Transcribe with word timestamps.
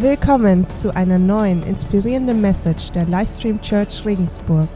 Willkommen 0.00 0.66
zu 0.70 0.96
einer 0.96 1.18
neuen 1.18 1.62
inspirierenden 1.62 2.40
Message 2.40 2.90
der 2.92 3.04
Livestream 3.04 3.60
Church 3.60 4.02
Regensburg. 4.06 4.66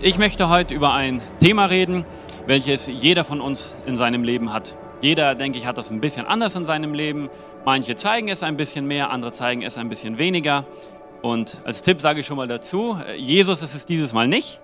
Ich 0.00 0.16
möchte 0.16 0.48
heute 0.48 0.72
über 0.72 0.94
ein 0.94 1.20
Thema 1.38 1.66
reden, 1.66 2.06
welches 2.46 2.86
jeder 2.86 3.24
von 3.24 3.42
uns 3.42 3.74
in 3.84 3.98
seinem 3.98 4.24
Leben 4.24 4.54
hat. 4.54 4.78
Jeder, 5.02 5.34
denke 5.34 5.58
ich, 5.58 5.66
hat 5.66 5.76
das 5.76 5.90
ein 5.90 6.00
bisschen 6.00 6.24
anders 6.24 6.56
in 6.56 6.64
seinem 6.64 6.94
Leben. 6.94 7.28
Manche 7.66 7.94
zeigen 7.94 8.30
es 8.30 8.42
ein 8.42 8.56
bisschen 8.56 8.86
mehr, 8.86 9.10
andere 9.10 9.32
zeigen 9.32 9.60
es 9.60 9.76
ein 9.76 9.90
bisschen 9.90 10.16
weniger. 10.16 10.64
Und 11.20 11.58
als 11.66 11.82
Tipp 11.82 12.00
sage 12.00 12.20
ich 12.20 12.26
schon 12.26 12.38
mal 12.38 12.48
dazu, 12.48 12.96
Jesus 13.18 13.60
ist 13.60 13.74
es 13.74 13.84
dieses 13.84 14.14
Mal 14.14 14.28
nicht, 14.28 14.62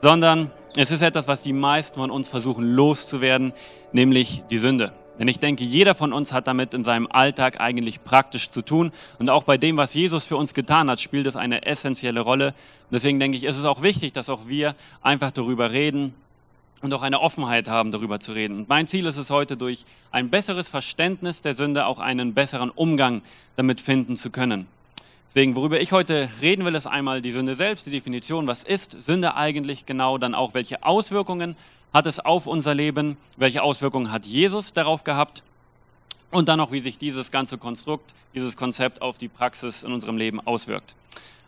sondern 0.00 0.50
es 0.74 0.90
ist 0.90 1.02
etwas, 1.02 1.28
was 1.28 1.42
die 1.42 1.52
meisten 1.52 2.00
von 2.00 2.10
uns 2.10 2.28
versuchen 2.28 2.64
loszuwerden, 2.74 3.52
nämlich 3.92 4.42
die 4.50 4.58
Sünde. 4.58 4.90
Denn 5.18 5.28
ich 5.28 5.38
denke, 5.38 5.62
jeder 5.64 5.94
von 5.94 6.12
uns 6.12 6.32
hat 6.32 6.46
damit 6.46 6.74
in 6.74 6.84
seinem 6.84 7.06
Alltag 7.10 7.60
eigentlich 7.60 8.02
praktisch 8.02 8.50
zu 8.50 8.62
tun. 8.62 8.92
Und 9.18 9.28
auch 9.28 9.44
bei 9.44 9.58
dem, 9.58 9.76
was 9.76 9.94
Jesus 9.94 10.24
für 10.24 10.36
uns 10.36 10.54
getan 10.54 10.90
hat, 10.90 11.00
spielt 11.00 11.26
es 11.26 11.36
eine 11.36 11.66
essentielle 11.66 12.20
Rolle. 12.20 12.54
Deswegen 12.90 13.20
denke 13.20 13.36
ich, 13.36 13.44
ist 13.44 13.58
es 13.58 13.64
auch 13.64 13.82
wichtig, 13.82 14.12
dass 14.12 14.30
auch 14.30 14.48
wir 14.48 14.74
einfach 15.02 15.30
darüber 15.30 15.72
reden 15.72 16.14
und 16.80 16.92
auch 16.94 17.02
eine 17.02 17.20
Offenheit 17.20 17.68
haben, 17.68 17.90
darüber 17.92 18.20
zu 18.20 18.32
reden. 18.32 18.58
Und 18.58 18.68
mein 18.68 18.86
Ziel 18.88 19.06
ist 19.06 19.16
es 19.16 19.30
heute, 19.30 19.56
durch 19.56 19.84
ein 20.10 20.30
besseres 20.30 20.68
Verständnis 20.68 21.42
der 21.42 21.54
Sünde 21.54 21.86
auch 21.86 22.00
einen 22.00 22.34
besseren 22.34 22.70
Umgang 22.70 23.22
damit 23.54 23.80
finden 23.80 24.16
zu 24.16 24.30
können. 24.30 24.66
Deswegen, 25.28 25.56
worüber 25.56 25.80
ich 25.80 25.92
heute 25.92 26.28
reden 26.42 26.64
will, 26.66 26.74
ist 26.74 26.86
einmal 26.86 27.22
die 27.22 27.32
Sünde 27.32 27.54
selbst, 27.54 27.86
die 27.86 27.90
Definition, 27.90 28.46
was 28.46 28.64
ist 28.64 29.00
Sünde 29.00 29.34
eigentlich 29.34 29.86
genau, 29.86 30.18
dann 30.18 30.34
auch 30.34 30.52
welche 30.52 30.82
Auswirkungen 30.82 31.56
hat 31.92 32.06
es 32.06 32.20
auf 32.20 32.46
unser 32.46 32.74
Leben, 32.74 33.16
welche 33.36 33.62
Auswirkungen 33.62 34.12
hat 34.12 34.24
Jesus 34.24 34.72
darauf 34.72 35.04
gehabt 35.04 35.42
und 36.30 36.48
dann 36.48 36.60
auch, 36.60 36.72
wie 36.72 36.80
sich 36.80 36.98
dieses 36.98 37.30
ganze 37.30 37.58
Konstrukt, 37.58 38.14
dieses 38.34 38.56
Konzept 38.56 39.02
auf 39.02 39.18
die 39.18 39.28
Praxis 39.28 39.82
in 39.82 39.92
unserem 39.92 40.16
Leben 40.16 40.40
auswirkt. 40.40 40.94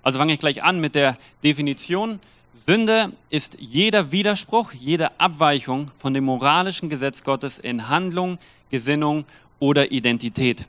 Also 0.03 0.19
fange 0.19 0.35
ich 0.35 0.41
gleich 0.41 0.63
an 0.63 0.81
mit 0.81 0.95
der 0.95 1.17
Definition. 1.43 2.21
Sünde 2.67 3.13
ist 3.31 3.57
jeder 3.59 4.13
Widerspruch, 4.13 4.73
jede 4.73 5.19
Abweichung 5.19 5.91
von 5.95 6.15
dem 6.15 6.25
moralischen 6.25 6.89
Gesetz 6.89 7.25
Gottes 7.25 7.59
in 7.59 7.89
Handlung, 7.89 8.39
Gesinnung 8.71 9.25
oder 9.59 9.91
Identität. 9.91 10.69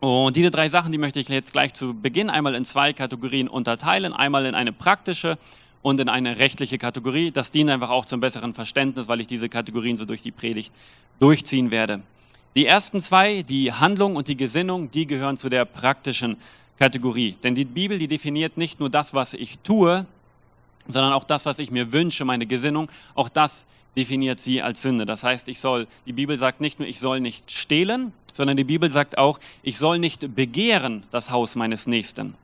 Und 0.00 0.34
diese 0.36 0.50
drei 0.50 0.70
Sachen, 0.70 0.90
die 0.90 0.98
möchte 0.98 1.20
ich 1.20 1.28
jetzt 1.28 1.52
gleich 1.52 1.74
zu 1.74 1.92
Beginn 1.92 2.30
einmal 2.30 2.54
in 2.54 2.64
zwei 2.64 2.94
Kategorien 2.94 3.48
unterteilen. 3.48 4.14
Einmal 4.14 4.46
in 4.46 4.54
eine 4.54 4.72
praktische 4.72 5.36
und 5.82 6.00
in 6.00 6.08
eine 6.08 6.38
rechtliche 6.38 6.78
Kategorie. 6.78 7.30
Das 7.30 7.50
dient 7.50 7.70
einfach 7.70 7.90
auch 7.90 8.04
zum 8.04 8.20
besseren 8.20 8.54
Verständnis, 8.54 9.08
weil 9.08 9.20
ich 9.20 9.26
diese 9.26 9.48
Kategorien 9.48 9.96
so 9.96 10.04
durch 10.04 10.22
die 10.22 10.30
Predigt 10.30 10.72
durchziehen 11.18 11.70
werde. 11.70 12.02
Die 12.56 12.66
ersten 12.66 13.00
zwei, 13.00 13.42
die 13.42 13.72
Handlung 13.72 14.16
und 14.16 14.28
die 14.28 14.36
Gesinnung, 14.36 14.90
die 14.90 15.06
gehören 15.06 15.36
zu 15.36 15.48
der 15.48 15.64
praktischen 15.64 16.36
Kategorie. 16.78 17.36
Denn 17.42 17.54
die 17.54 17.64
Bibel, 17.64 17.98
die 17.98 18.08
definiert 18.08 18.56
nicht 18.56 18.80
nur 18.80 18.90
das, 18.90 19.14
was 19.14 19.34
ich 19.34 19.58
tue, 19.60 20.06
sondern 20.88 21.12
auch 21.12 21.24
das, 21.24 21.46
was 21.46 21.58
ich 21.58 21.70
mir 21.70 21.92
wünsche, 21.92 22.24
meine 22.24 22.46
Gesinnung. 22.46 22.90
Auch 23.14 23.28
das 23.28 23.66
definiert 23.96 24.40
sie 24.40 24.62
als 24.62 24.82
Sünde. 24.82 25.06
Das 25.06 25.22
heißt, 25.22 25.48
ich 25.48 25.60
soll, 25.60 25.86
die 26.06 26.12
Bibel 26.12 26.38
sagt 26.38 26.60
nicht 26.60 26.78
nur, 26.78 26.88
ich 26.88 26.98
soll 26.98 27.20
nicht 27.20 27.50
stehlen, 27.50 28.12
sondern 28.32 28.56
die 28.56 28.64
Bibel 28.64 28.90
sagt 28.90 29.18
auch, 29.18 29.38
ich 29.62 29.78
soll 29.78 29.98
nicht 29.98 30.34
begehren 30.34 31.04
das 31.10 31.30
Haus 31.30 31.54
meines 31.54 31.86
Nächsten. 31.86 32.34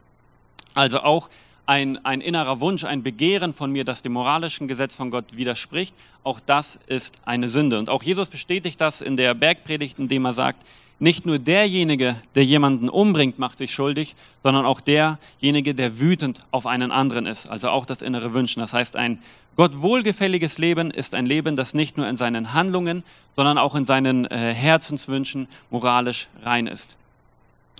Also 0.74 1.00
auch 1.00 1.30
ein, 1.66 2.04
ein 2.04 2.20
innerer 2.20 2.60
Wunsch, 2.60 2.84
ein 2.84 3.02
Begehren 3.02 3.52
von 3.52 3.72
mir, 3.72 3.84
das 3.84 4.02
dem 4.02 4.12
moralischen 4.12 4.68
Gesetz 4.68 4.96
von 4.96 5.10
Gott 5.10 5.36
widerspricht, 5.36 5.94
auch 6.22 6.40
das 6.40 6.78
ist 6.86 7.20
eine 7.24 7.48
Sünde. 7.48 7.78
Und 7.78 7.90
auch 7.90 8.02
Jesus 8.02 8.28
bestätigt 8.28 8.80
das 8.80 9.00
in 9.00 9.16
der 9.16 9.34
Bergpredigt, 9.34 9.98
indem 9.98 10.24
er 10.24 10.32
sagt, 10.32 10.62
nicht 10.98 11.26
nur 11.26 11.38
derjenige, 11.38 12.16
der 12.34 12.44
jemanden 12.44 12.88
umbringt, 12.88 13.38
macht 13.38 13.58
sich 13.58 13.74
schuldig, 13.74 14.14
sondern 14.42 14.64
auch 14.64 14.80
derjenige, 14.80 15.74
der 15.74 16.00
wütend 16.00 16.40
auf 16.52 16.66
einen 16.66 16.90
anderen 16.90 17.26
ist. 17.26 17.48
Also 17.50 17.68
auch 17.68 17.84
das 17.84 18.00
innere 18.00 18.32
Wünschen. 18.32 18.60
Das 18.60 18.72
heißt, 18.72 18.96
ein 18.96 19.18
Gott 19.56 19.82
wohlgefälliges 19.82 20.56
Leben 20.56 20.90
ist 20.90 21.14
ein 21.14 21.26
Leben, 21.26 21.54
das 21.54 21.74
nicht 21.74 21.98
nur 21.98 22.08
in 22.08 22.16
seinen 22.16 22.54
Handlungen, 22.54 23.04
sondern 23.34 23.58
auch 23.58 23.74
in 23.74 23.84
seinen 23.84 24.24
äh, 24.26 24.54
Herzenswünschen 24.54 25.48
moralisch 25.70 26.28
rein 26.42 26.66
ist. 26.66 26.96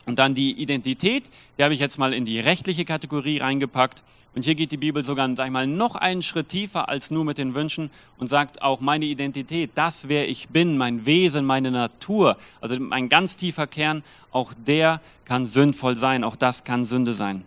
Und 0.06 0.20
dann 0.20 0.34
die 0.34 0.52
Identität, 0.52 1.28
die 1.58 1.64
habe 1.64 1.74
ich 1.74 1.80
jetzt 1.80 1.98
mal 1.98 2.14
in 2.14 2.24
die 2.24 2.38
rechtliche 2.38 2.84
Kategorie 2.84 3.38
reingepackt. 3.38 4.04
Und 4.36 4.44
hier 4.44 4.54
geht 4.54 4.70
die 4.70 4.76
Bibel 4.76 5.04
sogar, 5.04 5.28
sag 5.34 5.46
ich 5.46 5.52
mal, 5.52 5.66
noch 5.66 5.96
einen 5.96 6.22
Schritt 6.22 6.48
tiefer 6.48 6.88
als 6.88 7.10
nur 7.10 7.24
mit 7.24 7.38
den 7.38 7.54
Wünschen 7.54 7.90
und 8.18 8.28
sagt 8.28 8.62
auch 8.62 8.80
meine 8.80 9.06
Identität, 9.06 9.70
das 9.74 10.08
wer 10.08 10.28
ich 10.28 10.48
bin, 10.48 10.78
mein 10.78 11.06
Wesen, 11.06 11.44
meine 11.44 11.72
Natur, 11.72 12.36
also 12.60 12.78
mein 12.78 13.08
ganz 13.08 13.36
tiefer 13.36 13.66
Kern, 13.66 14.04
auch 14.30 14.52
der 14.66 15.00
kann 15.24 15.44
sündvoll 15.44 15.96
sein, 15.96 16.22
auch 16.22 16.36
das 16.36 16.62
kann 16.62 16.84
Sünde 16.84 17.12
sein. 17.12 17.44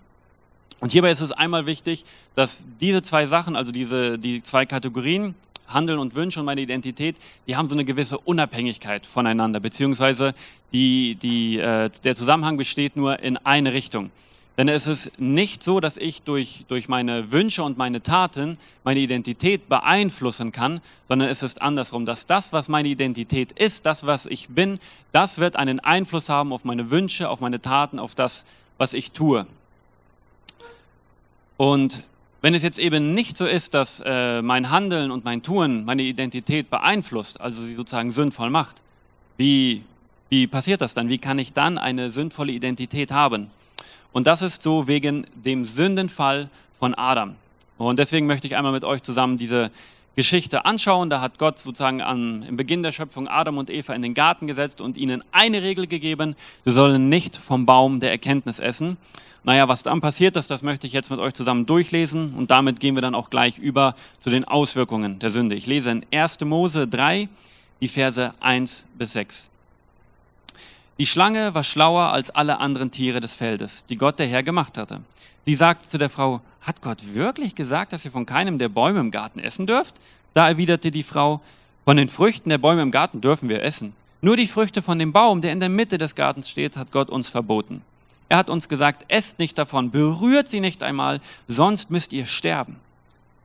Und 0.81 0.91
hierbei 0.91 1.11
ist 1.11 1.21
es 1.21 1.31
einmal 1.31 1.65
wichtig, 1.65 2.05
dass 2.35 2.65
diese 2.81 3.01
zwei 3.01 3.25
Sachen, 3.25 3.55
also 3.55 3.71
diese, 3.71 4.17
die 4.17 4.41
zwei 4.43 4.65
Kategorien, 4.65 5.35
Handeln 5.73 5.99
und 5.99 6.15
Wünsche 6.15 6.39
und 6.39 6.45
meine 6.45 6.61
Identität, 6.61 7.15
die 7.47 7.55
haben 7.55 7.69
so 7.69 7.75
eine 7.75 7.85
gewisse 7.85 8.17
Unabhängigkeit 8.17 9.05
voneinander, 9.05 9.59
beziehungsweise 9.59 10.33
die, 10.71 11.15
die, 11.15 11.59
äh, 11.59 11.89
der 12.03 12.15
Zusammenhang 12.15 12.57
besteht 12.57 12.95
nur 12.95 13.19
in 13.19 13.37
eine 13.37 13.73
Richtung. 13.73 14.11
Denn 14.59 14.67
es 14.67 14.87
ist 14.87 15.17
nicht 15.17 15.63
so, 15.63 15.79
dass 15.79 15.95
ich 15.95 16.23
durch, 16.23 16.65
durch 16.67 16.89
meine 16.89 17.31
Wünsche 17.31 17.63
und 17.63 17.77
meine 17.77 18.03
Taten 18.03 18.57
meine 18.83 18.99
Identität 18.99 19.69
beeinflussen 19.69 20.51
kann, 20.51 20.81
sondern 21.07 21.29
es 21.29 21.43
ist 21.43 21.61
andersrum, 21.61 22.05
dass 22.05 22.25
das, 22.25 22.51
was 22.51 22.67
meine 22.67 22.89
Identität 22.89 23.53
ist, 23.53 23.85
das, 23.85 24.05
was 24.05 24.25
ich 24.25 24.49
bin, 24.49 24.79
das 25.13 25.37
wird 25.37 25.55
einen 25.55 25.79
Einfluss 25.79 26.27
haben 26.27 26.51
auf 26.51 26.65
meine 26.65 26.91
Wünsche, 26.91 27.29
auf 27.29 27.39
meine 27.39 27.61
Taten, 27.61 27.99
auf 27.99 28.15
das, 28.15 28.43
was 28.77 28.93
ich 28.93 29.13
tue. 29.13 29.47
Und 31.55 32.03
wenn 32.41 32.53
es 32.53 32.63
jetzt 32.63 32.79
eben 32.79 33.13
nicht 33.13 33.35
so 33.35 33.45
ist, 33.45 33.73
dass 33.73 34.01
äh, 34.05 34.41
mein 34.41 34.69
Handeln 34.69 35.11
und 35.11 35.25
mein 35.25 35.41
Tun 35.43 35.83
meine 35.85 36.03
Identität 36.03 36.69
beeinflusst, 36.69 37.41
also 37.41 37.61
sie 37.61 37.75
sozusagen 37.75 38.11
sündvoll 38.11 38.49
macht, 38.49 38.81
wie, 39.37 39.83
wie 40.29 40.47
passiert 40.47 40.81
das 40.81 40.93
dann? 40.93 41.09
Wie 41.09 41.17
kann 41.17 41.39
ich 41.39 41.53
dann 41.53 41.77
eine 41.77 42.09
sündvolle 42.09 42.51
Identität 42.51 43.11
haben? 43.11 43.51
Und 44.11 44.27
das 44.27 44.41
ist 44.41 44.61
so 44.61 44.87
wegen 44.87 45.27
dem 45.35 45.65
Sündenfall 45.65 46.49
von 46.77 46.95
Adam. 46.95 47.35
Und 47.77 47.99
deswegen 47.99 48.27
möchte 48.27 48.47
ich 48.47 48.55
einmal 48.55 48.71
mit 48.71 48.83
euch 48.83 49.01
zusammen 49.03 49.37
diese 49.37 49.71
Geschichte 50.15 50.65
anschauen. 50.65 51.09
Da 51.09 51.21
hat 51.21 51.37
Gott 51.37 51.57
sozusagen 51.57 52.01
an, 52.01 52.43
im 52.43 52.57
Beginn 52.57 52.83
der 52.83 52.91
Schöpfung 52.91 53.27
Adam 53.27 53.57
und 53.57 53.69
Eva 53.69 53.93
in 53.93 54.01
den 54.01 54.13
Garten 54.13 54.47
gesetzt 54.47 54.81
und 54.81 54.97
ihnen 54.97 55.23
eine 55.31 55.61
Regel 55.61 55.87
gegeben, 55.87 56.35
sie 56.65 56.71
sollen 56.71 57.09
nicht 57.09 57.35
vom 57.35 57.65
Baum 57.65 57.99
der 57.99 58.11
Erkenntnis 58.11 58.59
essen. 58.59 58.97
Naja, 59.43 59.67
was 59.67 59.83
dann 59.83 60.01
passiert 60.01 60.35
ist, 60.35 60.51
das 60.51 60.63
möchte 60.63 60.85
ich 60.85 60.93
jetzt 60.93 61.09
mit 61.09 61.19
euch 61.19 61.33
zusammen 61.33 61.65
durchlesen 61.65 62.33
und 62.37 62.51
damit 62.51 62.79
gehen 62.79 62.95
wir 62.95 63.01
dann 63.01 63.15
auch 63.15 63.29
gleich 63.29 63.57
über 63.57 63.95
zu 64.19 64.29
den 64.29 64.43
Auswirkungen 64.45 65.19
der 65.19 65.29
Sünde. 65.29 65.55
Ich 65.55 65.65
lese 65.65 65.91
in 65.91 66.05
1. 66.11 66.41
Mose 66.41 66.87
3, 66.87 67.29
die 67.79 67.87
Verse 67.87 68.33
1 68.41 68.85
bis 68.97 69.13
6. 69.13 69.49
Die 70.99 71.05
Schlange 71.05 71.53
war 71.53 71.63
schlauer 71.63 72.11
als 72.11 72.29
alle 72.29 72.59
anderen 72.59 72.91
Tiere 72.91 73.21
des 73.21 73.33
Feldes, 73.33 73.85
die 73.85 73.95
Gott 73.95 74.19
der 74.19 74.27
Herr 74.27 74.43
gemacht 74.43 74.77
hatte. 74.77 74.99
Sie 75.45 75.55
sagte 75.55 75.87
zu 75.87 75.97
der 75.97 76.09
Frau, 76.09 76.41
hat 76.59 76.81
Gott 76.81 77.15
wirklich 77.15 77.55
gesagt, 77.55 77.93
dass 77.93 78.03
ihr 78.03 78.11
von 78.11 78.25
keinem 78.25 78.57
der 78.57 78.67
Bäume 78.67 78.99
im 78.99 79.09
Garten 79.09 79.39
essen 79.39 79.65
dürft? 79.65 79.95
Da 80.33 80.49
erwiderte 80.49 80.91
die 80.91 81.03
Frau, 81.03 81.39
von 81.85 81.95
den 81.95 82.09
Früchten 82.09 82.49
der 82.49 82.57
Bäume 82.57 82.81
im 82.81 82.91
Garten 82.91 83.21
dürfen 83.21 83.47
wir 83.47 83.63
essen. 83.63 83.93
Nur 84.19 84.35
die 84.35 84.45
Früchte 84.45 84.81
von 84.81 84.99
dem 84.99 85.13
Baum, 85.13 85.39
der 85.39 85.53
in 85.53 85.61
der 85.61 85.69
Mitte 85.69 85.97
des 85.97 86.15
Gartens 86.15 86.49
steht, 86.49 86.75
hat 86.75 86.91
Gott 86.91 87.09
uns 87.09 87.29
verboten. 87.29 87.81
Er 88.27 88.37
hat 88.37 88.49
uns 88.49 88.67
gesagt, 88.67 89.05
esst 89.07 89.39
nicht 89.39 89.57
davon, 89.57 89.91
berührt 89.91 90.49
sie 90.49 90.59
nicht 90.59 90.83
einmal, 90.83 91.21
sonst 91.47 91.91
müsst 91.91 92.11
ihr 92.11 92.25
sterben. 92.25 92.75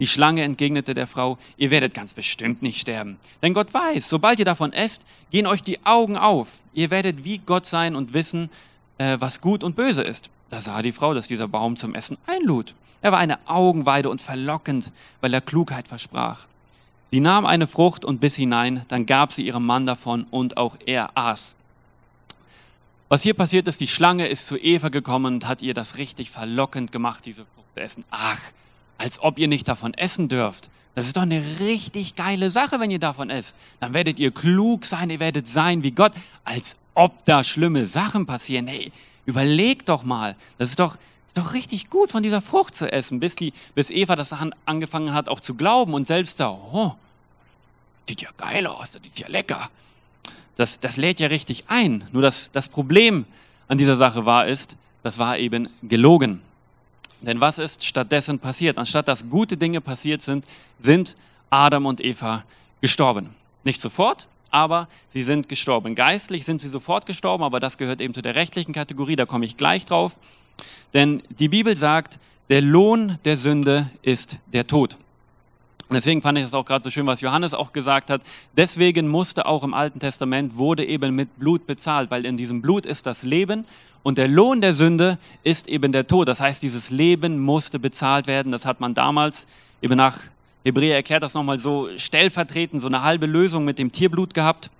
Die 0.01 0.07
Schlange 0.07 0.43
entgegnete 0.43 0.95
der 0.95 1.07
Frau, 1.07 1.39
ihr 1.57 1.71
werdet 1.71 1.95
ganz 1.95 2.15
bestimmt 2.15 2.63
nicht 2.63 2.81
sterben. 2.81 3.19
Denn 3.43 3.55
Gott 3.55 3.73
weiß, 3.73 4.09
sobald 4.09 4.39
ihr 4.39 4.45
davon 4.45 4.73
esst, 4.73 5.03
gehen 5.31 5.47
euch 5.47 5.63
die 5.63 5.85
Augen 5.87 6.17
auf. 6.17 6.63
Ihr 6.73 6.91
werdet 6.91 7.25
wie 7.25 7.39
Gott 7.39 7.67
sein 7.67 7.95
und 7.95 8.13
wissen, 8.13 8.51
äh, 8.99 9.17
was 9.21 9.41
gut 9.41 9.63
und 9.63 9.77
böse 9.77 10.03
ist. 10.03 10.31
Da 10.51 10.61
sah 10.61 10.83
die 10.83 10.93
Frau, 10.93 11.15
dass 11.15 11.29
dieser 11.29 11.49
Baum 11.49 11.77
zum 11.77 11.95
Essen 11.95 12.19
einlud. 12.27 12.75
Er 13.03 13.13
war 13.13 13.19
eine 13.19 13.39
Augenweide 13.47 14.11
und 14.11 14.21
verlockend, 14.21 14.91
weil 15.21 15.33
er 15.35 15.41
Klugheit 15.41 15.89
versprach. 15.89 16.47
Sie 17.11 17.21
nahm 17.21 17.47
eine 17.47 17.67
Frucht 17.67 18.05
und 18.05 18.21
biss 18.21 18.35
hinein, 18.35 18.83
dann 18.89 19.07
gab 19.07 19.33
sie 19.33 19.47
ihrem 19.47 19.65
Mann 19.65 19.87
davon 19.87 20.27
und 20.31 20.57
auch 20.57 20.77
er 20.85 21.17
aß. 21.17 21.55
Was 23.09 23.23
hier 23.23 23.35
passiert 23.35 23.69
ist, 23.69 23.81
die 23.81 23.87
Schlange 23.87 24.27
ist 24.27 24.49
zu 24.49 24.57
Eva 24.57 24.89
gekommen 24.89 25.35
und 25.35 25.47
hat 25.47 25.63
ihr 25.63 25.75
das 25.75 25.99
richtig 25.99 26.31
verlockend 26.31 26.91
gemacht, 26.91 27.27
diese 27.27 27.45
Frucht 27.45 27.75
zu 27.75 27.81
essen. 27.81 28.05
Ach, 28.11 28.41
als 28.99 29.19
ob 29.21 29.39
ihr 29.39 29.49
nicht 29.49 29.69
davon 29.69 29.95
essen 29.95 30.29
dürft. 30.29 30.71
Das 30.95 31.07
ist 31.07 31.17
doch 31.17 31.23
eine 31.23 31.43
richtig 31.61 32.15
geile 32.15 32.51
Sache, 32.51 32.79
wenn 32.79 32.91
ihr 32.91 33.01
davon 33.01 33.31
esst. 33.31 33.57
Dann 33.81 33.95
werdet 33.95 34.19
ihr 34.19 34.31
klug 34.31 34.85
sein, 34.85 35.11
ihr 35.11 35.21
werdet 35.21 35.47
sein 35.47 35.83
wie 35.83 35.91
Gott, 35.91 36.13
als 36.45 36.77
ob 36.95 37.25
da 37.25 37.43
schlimme 37.43 37.87
Sachen 37.87 38.27
passieren. 38.27 38.69
Hey, 38.69 38.93
überlegt 39.27 39.89
doch 39.89 40.05
mal. 40.05 40.37
Das 40.59 40.71
ist 40.71 40.79
doch, 40.79 40.97
ist 41.27 41.37
doch 41.37 41.53
richtig 41.53 41.91
gut, 41.91 42.13
von 42.13 42.23
dieser 42.23 42.41
Frucht 42.41 42.75
zu 42.75 42.91
essen, 42.93 43.19
bis, 43.19 43.35
die, 43.35 43.53
bis 43.75 43.91
Eva 43.91 44.15
das 44.15 44.33
angefangen 44.67 45.13
hat, 45.13 45.29
auch 45.29 45.41
zu 45.41 45.55
glauben 45.55 45.95
und 45.95 46.07
selbst 46.07 46.39
da, 46.39 46.51
oh, 46.51 46.95
sieht 48.09 48.23
ja 48.23 48.31
geil 48.37 48.67
aus, 48.67 48.93
das 48.93 49.03
ist 49.05 49.19
ja 49.19 49.29
lecker 49.29 49.69
das, 50.57 50.79
das 50.79 50.97
lädt 50.97 51.21
ja 51.21 51.29
richtig 51.29 51.65
ein. 51.69 52.05
Nur 52.13 52.23
das, 52.23 52.51
das 52.51 52.69
Problem 52.69 53.27
an 53.69 53.79
dieser 53.79 53.97
Sache 53.97 54.27
war 54.27 54.47
ist, 54.47 54.77
das 55.03 55.19
war 55.19 55.39
eben 55.39 55.69
gelogen. 55.83 56.43
Denn 57.25 57.41
was 57.41 57.59
ist 57.59 57.85
stattdessen 57.85 58.39
passiert? 58.39 58.79
Anstatt 58.79 59.09
dass 59.09 59.29
gute 59.29 59.57
Dinge 59.57 59.81
passiert 59.81 60.23
sind, 60.23 60.45
sind 60.79 61.17
Adam 61.51 61.87
und 61.87 62.05
Eva 62.05 62.45
gestorben. 62.81 63.35
Nicht 63.65 63.81
sofort, 63.81 64.29
aber 64.51 64.89
sie 65.09 65.23
sind 65.23 65.49
gestorben. 65.49 65.95
Geistlich 65.95 66.45
sind 66.45 66.61
sie 66.61 66.69
sofort 66.69 67.07
gestorben, 67.07 67.43
aber 67.43 67.61
das 67.61 67.79
gehört 67.79 68.01
eben 68.01 68.15
zu 68.15 68.23
der 68.23 68.35
rechtlichen 68.35 68.73
Kategorie, 68.73 69.17
da 69.17 69.27
komme 69.27 69.47
ich 69.47 69.57
gleich 69.57 69.85
drauf. 69.85 70.17
Denn 70.93 71.23
die 71.39 71.49
Bibel 71.49 71.77
sagt, 71.77 72.19
der 72.51 72.61
Lohn 72.61 73.19
der 73.25 73.37
Sünde 73.37 73.91
ist 74.03 74.39
der 74.53 74.67
Tod. 74.67 74.97
Deswegen 75.91 76.23
fand 76.23 76.39
ich 76.39 76.45
das 76.45 76.55
auch 76.55 76.65
gerade 76.65 76.83
so 76.83 76.91
schön, 76.91 77.07
was 77.07 77.21
Johannes 77.21 77.53
auch 77.53 77.73
gesagt 77.73 78.11
hat. 78.11 78.23
Deswegen 78.57 79.09
musste 79.09 79.47
auch 79.47 79.63
im 79.63 79.75
Alten 79.75 80.01
Testament 80.01 80.57
wurde 80.57 80.85
eben 80.85 81.15
mit 81.15 81.39
Blut 81.39 81.67
bezahlt, 81.67 82.11
weil 82.11 82.25
in 82.25 82.37
diesem 82.37 82.63
Blut 82.63 82.87
ist 82.87 83.07
das 83.07 83.23
Leben 83.23 83.67
und 84.03 84.19
der 84.19 84.29
Lohn 84.29 84.61
der 84.61 84.75
Sünde 84.75 85.19
ist 85.43 85.69
eben 85.69 85.93
der 85.93 86.07
Tod. 86.07 86.27
Das 86.29 86.41
heißt, 86.41 86.63
dieses 86.63 86.91
Leben 86.91 87.39
musste 87.39 87.79
bezahlt 87.79 88.27
werden. 88.27 88.51
Das 88.51 88.65
hat 88.65 88.81
man 88.81 88.95
damals 88.95 89.47
eben 89.83 89.97
nach 89.97 90.19
Hebräer 90.65 90.97
erklärt 90.97 91.23
das 91.23 91.35
nochmal 91.35 91.59
so 91.59 91.91
stellvertretend, 91.99 92.81
so 92.81 92.89
eine 92.89 93.03
halbe 93.03 93.27
Lösung 93.27 93.67
mit 93.67 93.79
dem 93.79 93.93
Tierblut 93.93 94.33
gehabt. 94.33 94.71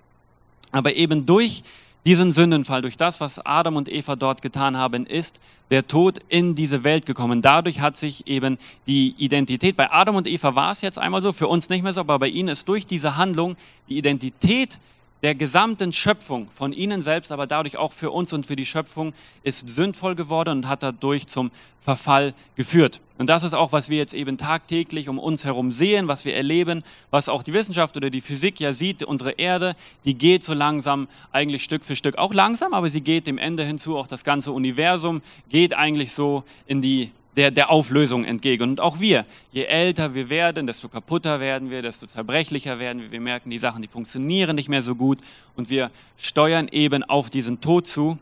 Aber 0.71 0.95
eben 0.95 1.27
durch 1.27 1.63
diesen 2.05 2.33
Sündenfall, 2.33 2.81
durch 2.83 2.97
das, 2.97 3.19
was 3.19 3.43
Adam 3.45 3.75
und 3.75 3.91
Eva 3.91 4.15
dort 4.15 4.41
getan 4.41 4.77
haben, 4.77 5.07
ist 5.07 5.39
der 5.71 5.87
Tod 5.87 6.19
in 6.29 6.53
diese 6.53 6.83
Welt 6.83 7.05
gekommen. 7.05 7.41
Dadurch 7.41 7.79
hat 7.79 7.97
sich 7.97 8.27
eben 8.27 8.59
die 8.85 9.15
Identität, 9.17 9.75
bei 9.75 9.91
Adam 9.91 10.15
und 10.15 10.27
Eva 10.27 10.53
war 10.53 10.71
es 10.71 10.81
jetzt 10.81 10.99
einmal 10.99 11.23
so, 11.23 11.33
für 11.33 11.47
uns 11.47 11.69
nicht 11.69 11.83
mehr 11.83 11.93
so, 11.93 12.01
aber 12.01 12.19
bei 12.19 12.27
ihnen 12.27 12.49
ist 12.49 12.69
durch 12.69 12.85
diese 12.85 13.17
Handlung 13.17 13.55
die 13.89 13.97
Identität 13.97 14.79
der 15.25 15.33
gesamten 15.33 15.91
Schöpfung, 15.91 16.51
von 16.51 16.71
ihnen 16.71 17.01
selbst, 17.01 17.31
aber 17.31 17.47
dadurch 17.47 17.77
auch 17.77 17.93
für 17.93 18.11
uns 18.11 18.31
und 18.31 18.45
für 18.45 18.55
die 18.55 18.67
Schöpfung, 18.67 19.11
ist 19.41 19.67
sündvoll 19.67 20.13
geworden 20.13 20.59
und 20.59 20.67
hat 20.67 20.83
dadurch 20.83 21.25
zum 21.25 21.49
Verfall 21.79 22.35
geführt. 22.53 23.01
Und 23.17 23.25
das 23.27 23.43
ist 23.43 23.55
auch, 23.55 23.71
was 23.71 23.89
wir 23.89 23.97
jetzt 23.97 24.13
eben 24.13 24.37
tagtäglich 24.37 25.09
um 25.09 25.17
uns 25.17 25.43
herum 25.43 25.71
sehen, 25.71 26.07
was 26.07 26.25
wir 26.25 26.35
erleben, 26.35 26.83
was 27.09 27.27
auch 27.27 27.41
die 27.41 27.53
Wissenschaft 27.53 27.97
oder 27.97 28.11
die 28.11 28.21
Physik 28.21 28.59
ja 28.59 28.71
sieht. 28.71 29.01
Unsere 29.01 29.31
Erde, 29.31 29.75
die 30.03 30.13
geht 30.13 30.43
so 30.43 30.53
langsam, 30.53 31.07
eigentlich 31.31 31.63
Stück 31.63 31.83
für 31.83 31.95
Stück, 31.95 32.19
auch 32.19 32.31
langsam, 32.31 32.75
aber 32.75 32.91
sie 32.91 33.01
geht 33.01 33.25
dem 33.25 33.39
Ende 33.39 33.63
hinzu. 33.63 33.97
Auch 33.97 34.05
das 34.05 34.23
ganze 34.23 34.51
Universum 34.51 35.23
geht 35.49 35.75
eigentlich 35.75 36.11
so 36.11 36.43
in 36.67 36.81
die 36.81 37.09
der, 37.35 37.51
der 37.51 37.69
Auflösung 37.69 38.23
entgegen. 38.23 38.63
Und 38.63 38.79
auch 38.79 38.99
wir, 38.99 39.25
je 39.51 39.63
älter 39.63 40.13
wir 40.13 40.29
werden, 40.29 40.67
desto 40.67 40.89
kaputter 40.89 41.39
werden 41.39 41.69
wir, 41.69 41.81
desto 41.81 42.07
zerbrechlicher 42.07 42.79
werden 42.79 43.01
wir. 43.01 43.11
Wir 43.11 43.21
merken, 43.21 43.49
die 43.49 43.57
Sachen, 43.57 43.81
die 43.81 43.87
funktionieren 43.87 44.55
nicht 44.55 44.69
mehr 44.69 44.83
so 44.83 44.95
gut 44.95 45.19
und 45.55 45.69
wir 45.69 45.91
steuern 46.17 46.67
eben 46.69 47.03
auf 47.03 47.29
diesen 47.29 47.61
Tod 47.61 47.87
zu. 47.87 48.17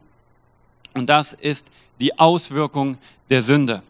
Und 0.94 1.10
das 1.10 1.34
ist 1.34 1.68
die 2.00 2.18
Auswirkung 2.20 2.98
der 3.30 3.42
Sünde. 3.42 3.84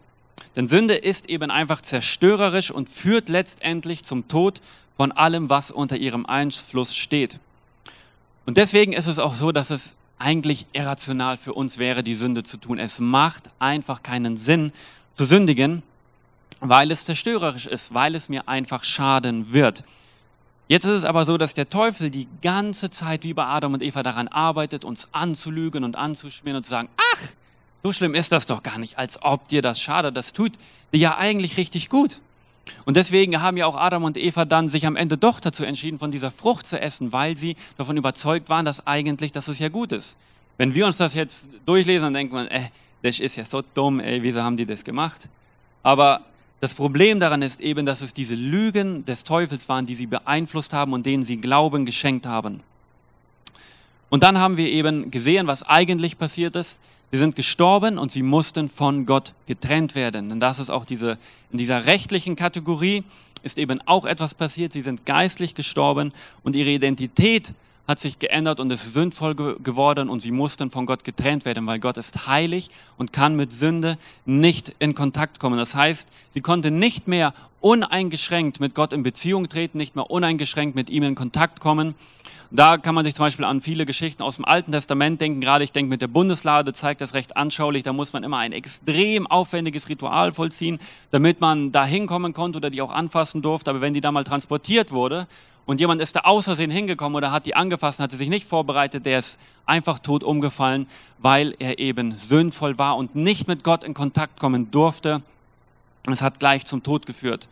Denn 0.56 0.68
Sünde 0.68 0.94
ist 0.94 1.28
eben 1.28 1.50
einfach 1.50 1.80
zerstörerisch 1.80 2.70
und 2.70 2.88
führt 2.88 3.28
letztendlich 3.28 4.04
zum 4.04 4.28
Tod 4.28 4.60
von 4.96 5.10
allem, 5.10 5.50
was 5.50 5.70
unter 5.70 5.96
ihrem 5.96 6.26
Einfluss 6.26 6.94
steht. 6.94 7.40
Und 8.46 8.56
deswegen 8.56 8.92
ist 8.92 9.06
es 9.06 9.18
auch 9.18 9.34
so, 9.34 9.52
dass 9.52 9.70
es 9.70 9.94
eigentlich 10.24 10.66
irrational 10.72 11.36
für 11.36 11.52
uns 11.52 11.76
wäre, 11.76 12.02
die 12.02 12.14
Sünde 12.14 12.42
zu 12.42 12.56
tun. 12.56 12.78
Es 12.78 12.98
macht 12.98 13.50
einfach 13.58 14.02
keinen 14.02 14.38
Sinn 14.38 14.72
zu 15.12 15.26
sündigen, 15.26 15.82
weil 16.60 16.90
es 16.90 17.04
zerstörerisch 17.04 17.66
ist, 17.66 17.92
weil 17.92 18.14
es 18.14 18.30
mir 18.30 18.48
einfach 18.48 18.84
schaden 18.84 19.52
wird. 19.52 19.84
Jetzt 20.66 20.84
ist 20.84 20.92
es 20.92 21.04
aber 21.04 21.26
so, 21.26 21.36
dass 21.36 21.52
der 21.52 21.68
Teufel 21.68 22.08
die 22.08 22.26
ganze 22.40 22.88
Zeit 22.88 23.24
wie 23.24 23.34
bei 23.34 23.44
Adam 23.44 23.74
und 23.74 23.82
Eva 23.82 24.02
daran 24.02 24.28
arbeitet, 24.28 24.86
uns 24.86 25.08
anzulügen 25.12 25.84
und 25.84 25.94
anzuschmieren 25.94 26.56
und 26.56 26.64
zu 26.64 26.70
sagen, 26.70 26.88
ach, 26.96 27.28
so 27.82 27.92
schlimm 27.92 28.14
ist 28.14 28.32
das 28.32 28.46
doch 28.46 28.62
gar 28.62 28.78
nicht, 28.78 28.96
als 28.96 29.22
ob 29.22 29.46
dir 29.48 29.60
das 29.60 29.78
schadet. 29.78 30.16
Das 30.16 30.32
tut 30.32 30.52
dir 30.94 31.00
ja 31.00 31.18
eigentlich 31.18 31.58
richtig 31.58 31.90
gut. 31.90 32.20
Und 32.84 32.96
deswegen 32.96 33.40
haben 33.40 33.56
ja 33.56 33.66
auch 33.66 33.76
Adam 33.76 34.04
und 34.04 34.16
Eva 34.16 34.44
dann 34.44 34.68
sich 34.68 34.86
am 34.86 34.96
Ende 34.96 35.16
doch 35.18 35.40
dazu 35.40 35.64
entschieden, 35.64 35.98
von 35.98 36.10
dieser 36.10 36.30
Frucht 36.30 36.66
zu 36.66 36.80
essen, 36.80 37.12
weil 37.12 37.36
sie 37.36 37.56
davon 37.76 37.96
überzeugt 37.96 38.48
waren, 38.48 38.64
dass 38.64 38.86
eigentlich, 38.86 39.32
dass 39.32 39.48
es 39.48 39.58
ja 39.58 39.68
gut 39.68 39.92
ist. 39.92 40.16
Wenn 40.56 40.74
wir 40.74 40.86
uns 40.86 40.96
das 40.96 41.14
jetzt 41.14 41.48
durchlesen, 41.66 42.02
dann 42.04 42.14
denkt 42.14 42.32
man, 42.32 42.46
äh, 42.48 42.68
das 43.02 43.20
ist 43.20 43.36
ja 43.36 43.44
so 43.44 43.62
dumm, 43.74 44.00
ey, 44.00 44.22
wieso 44.22 44.42
haben 44.42 44.56
die 44.56 44.66
das 44.66 44.84
gemacht? 44.84 45.28
Aber 45.82 46.22
das 46.60 46.74
Problem 46.74 47.20
daran 47.20 47.42
ist 47.42 47.60
eben, 47.60 47.84
dass 47.84 48.00
es 48.00 48.14
diese 48.14 48.34
Lügen 48.34 49.04
des 49.04 49.24
Teufels 49.24 49.68
waren, 49.68 49.84
die 49.84 49.94
sie 49.94 50.06
beeinflusst 50.06 50.72
haben 50.72 50.92
und 50.94 51.04
denen 51.04 51.22
sie 51.22 51.36
Glauben 51.36 51.84
geschenkt 51.84 52.26
haben. 52.26 52.60
Und 54.14 54.22
dann 54.22 54.38
haben 54.38 54.56
wir 54.56 54.68
eben 54.68 55.10
gesehen, 55.10 55.48
was 55.48 55.64
eigentlich 55.64 56.18
passiert 56.18 56.54
ist. 56.54 56.80
Sie 57.10 57.18
sind 57.18 57.34
gestorben 57.34 57.98
und 57.98 58.12
sie 58.12 58.22
mussten 58.22 58.68
von 58.68 59.06
Gott 59.06 59.34
getrennt 59.46 59.96
werden. 59.96 60.28
Denn 60.28 60.38
das 60.38 60.60
ist 60.60 60.70
auch 60.70 60.84
diese, 60.84 61.18
in 61.50 61.58
dieser 61.58 61.86
rechtlichen 61.86 62.36
Kategorie 62.36 63.02
ist 63.42 63.58
eben 63.58 63.80
auch 63.86 64.04
etwas 64.04 64.36
passiert. 64.36 64.72
Sie 64.72 64.82
sind 64.82 65.04
geistlich 65.04 65.56
gestorben 65.56 66.12
und 66.44 66.54
ihre 66.54 66.70
Identität 66.70 67.54
hat 67.86 67.98
sich 67.98 68.18
geändert 68.18 68.60
und 68.60 68.70
ist 68.70 68.94
sündvoll 68.94 69.34
ge 69.34 69.56
geworden 69.62 70.08
und 70.08 70.20
sie 70.20 70.30
mussten 70.30 70.70
von 70.70 70.86
Gott 70.86 71.04
getrennt 71.04 71.44
werden, 71.44 71.66
weil 71.66 71.78
Gott 71.78 71.96
ist 71.98 72.26
heilig 72.26 72.70
und 72.96 73.12
kann 73.12 73.36
mit 73.36 73.52
Sünde 73.52 73.98
nicht 74.24 74.74
in 74.78 74.94
Kontakt 74.94 75.38
kommen. 75.38 75.58
Das 75.58 75.74
heißt, 75.74 76.08
sie 76.30 76.40
konnte 76.40 76.70
nicht 76.70 77.08
mehr 77.08 77.34
uneingeschränkt 77.60 78.60
mit 78.60 78.74
Gott 78.74 78.92
in 78.92 79.02
Beziehung 79.02 79.48
treten, 79.48 79.78
nicht 79.78 79.96
mehr 79.96 80.10
uneingeschränkt 80.10 80.74
mit 80.74 80.90
ihm 80.90 81.02
in 81.02 81.14
Kontakt 81.14 81.60
kommen. 81.60 81.94
Da 82.50 82.76
kann 82.76 82.94
man 82.94 83.04
sich 83.04 83.14
zum 83.14 83.24
Beispiel 83.24 83.46
an 83.46 83.60
viele 83.60 83.84
Geschichten 83.84 84.22
aus 84.22 84.36
dem 84.36 84.44
Alten 84.44 84.70
Testament 84.70 85.20
denken. 85.20 85.40
Gerade 85.40 85.64
ich 85.64 85.72
denke 85.72 85.90
mit 85.90 86.00
der 86.00 86.08
Bundeslade 86.08 86.72
zeigt 86.72 87.00
das 87.00 87.14
recht 87.14 87.36
anschaulich. 87.36 87.82
Da 87.82 87.92
muss 87.92 88.12
man 88.12 88.22
immer 88.22 88.38
ein 88.38 88.52
extrem 88.52 89.26
aufwendiges 89.26 89.88
Ritual 89.88 90.32
vollziehen, 90.32 90.78
damit 91.10 91.40
man 91.40 91.72
da 91.72 91.84
hinkommen 91.84 92.32
konnte 92.32 92.58
oder 92.58 92.70
die 92.70 92.80
auch 92.80 92.92
anfassen 92.92 93.42
durfte. 93.42 93.70
Aber 93.70 93.80
wenn 93.80 93.92
die 93.92 94.00
da 94.00 94.12
mal 94.12 94.24
transportiert 94.24 94.92
wurde 94.92 95.26
und 95.66 95.80
jemand 95.80 96.00
ist 96.00 96.16
da 96.16 96.20
außersehen 96.20 96.70
hingekommen 96.70 97.16
oder 97.16 97.32
hat 97.32 97.46
die 97.46 97.56
angefasst 97.56 97.98
und 97.98 98.04
hat 98.04 98.12
sich 98.12 98.28
nicht 98.28 98.46
vorbereitet, 98.46 99.06
der 99.06 99.18
ist 99.18 99.38
einfach 99.64 99.98
tot 99.98 100.22
umgefallen, 100.22 100.86
weil 101.18 101.54
er 101.58 101.78
eben 101.78 102.16
sündvoll 102.16 102.78
war 102.78 102.96
und 102.96 103.14
nicht 103.14 103.48
mit 103.48 103.64
Gott 103.64 103.82
in 103.82 103.94
Kontakt 103.94 104.38
kommen 104.38 104.70
durfte. 104.70 105.22
Es 106.10 106.20
hat 106.20 106.38
gleich 106.38 106.66
zum 106.66 106.82
Tod 106.82 107.06
geführt. 107.06 107.48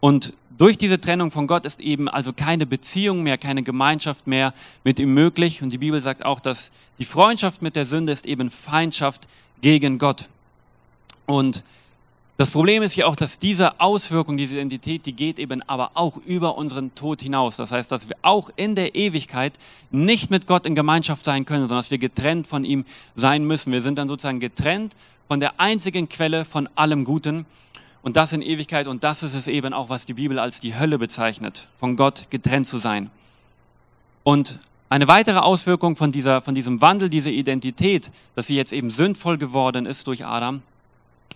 Und 0.00 0.34
durch 0.58 0.76
diese 0.76 1.00
Trennung 1.00 1.30
von 1.30 1.46
Gott 1.46 1.64
ist 1.64 1.80
eben 1.80 2.08
also 2.08 2.32
keine 2.32 2.66
Beziehung 2.66 3.22
mehr, 3.22 3.38
keine 3.38 3.62
Gemeinschaft 3.62 4.26
mehr 4.26 4.52
mit 4.84 4.98
ihm 4.98 5.14
möglich. 5.14 5.62
Und 5.62 5.70
die 5.70 5.78
Bibel 5.78 6.00
sagt 6.02 6.24
auch, 6.24 6.40
dass 6.40 6.70
die 6.98 7.04
Freundschaft 7.04 7.62
mit 7.62 7.76
der 7.76 7.86
Sünde 7.86 8.12
ist 8.12 8.26
eben 8.26 8.50
Feindschaft 8.50 9.26
gegen 9.62 9.98
Gott. 9.98 10.26
Und 11.26 11.62
das 12.38 12.52
Problem 12.52 12.84
ist 12.84 12.94
ja 12.94 13.06
auch, 13.06 13.16
dass 13.16 13.40
diese 13.40 13.80
Auswirkung, 13.80 14.36
diese 14.36 14.54
Identität, 14.54 15.06
die 15.06 15.12
geht 15.12 15.40
eben 15.40 15.60
aber 15.62 15.90
auch 15.94 16.16
über 16.18 16.56
unseren 16.56 16.94
Tod 16.94 17.20
hinaus. 17.20 17.56
Das 17.56 17.72
heißt, 17.72 17.90
dass 17.90 18.08
wir 18.08 18.14
auch 18.22 18.48
in 18.54 18.76
der 18.76 18.94
Ewigkeit 18.94 19.58
nicht 19.90 20.30
mit 20.30 20.46
Gott 20.46 20.64
in 20.64 20.76
Gemeinschaft 20.76 21.24
sein 21.24 21.44
können, 21.44 21.62
sondern 21.62 21.78
dass 21.78 21.90
wir 21.90 21.98
getrennt 21.98 22.46
von 22.46 22.64
ihm 22.64 22.84
sein 23.16 23.44
müssen. 23.44 23.72
Wir 23.72 23.82
sind 23.82 23.98
dann 23.98 24.06
sozusagen 24.06 24.38
getrennt 24.38 24.94
von 25.26 25.40
der 25.40 25.58
einzigen 25.58 26.08
Quelle 26.08 26.44
von 26.44 26.68
allem 26.76 27.04
Guten 27.04 27.44
und 28.02 28.16
das 28.16 28.32
in 28.32 28.40
Ewigkeit. 28.40 28.86
Und 28.86 29.02
das 29.02 29.24
ist 29.24 29.34
es 29.34 29.48
eben 29.48 29.72
auch, 29.72 29.88
was 29.88 30.06
die 30.06 30.14
Bibel 30.14 30.38
als 30.38 30.60
die 30.60 30.78
Hölle 30.78 30.98
bezeichnet, 30.98 31.66
von 31.74 31.96
Gott 31.96 32.30
getrennt 32.30 32.68
zu 32.68 32.78
sein. 32.78 33.10
Und 34.22 34.60
eine 34.90 35.08
weitere 35.08 35.40
Auswirkung 35.40 35.96
von, 35.96 36.12
dieser, 36.12 36.40
von 36.40 36.54
diesem 36.54 36.80
Wandel, 36.80 37.10
dieser 37.10 37.30
Identität, 37.30 38.12
dass 38.36 38.46
sie 38.46 38.54
jetzt 38.54 38.72
eben 38.72 38.90
sündvoll 38.90 39.38
geworden 39.38 39.86
ist 39.86 40.06
durch 40.06 40.24
Adam, 40.24 40.62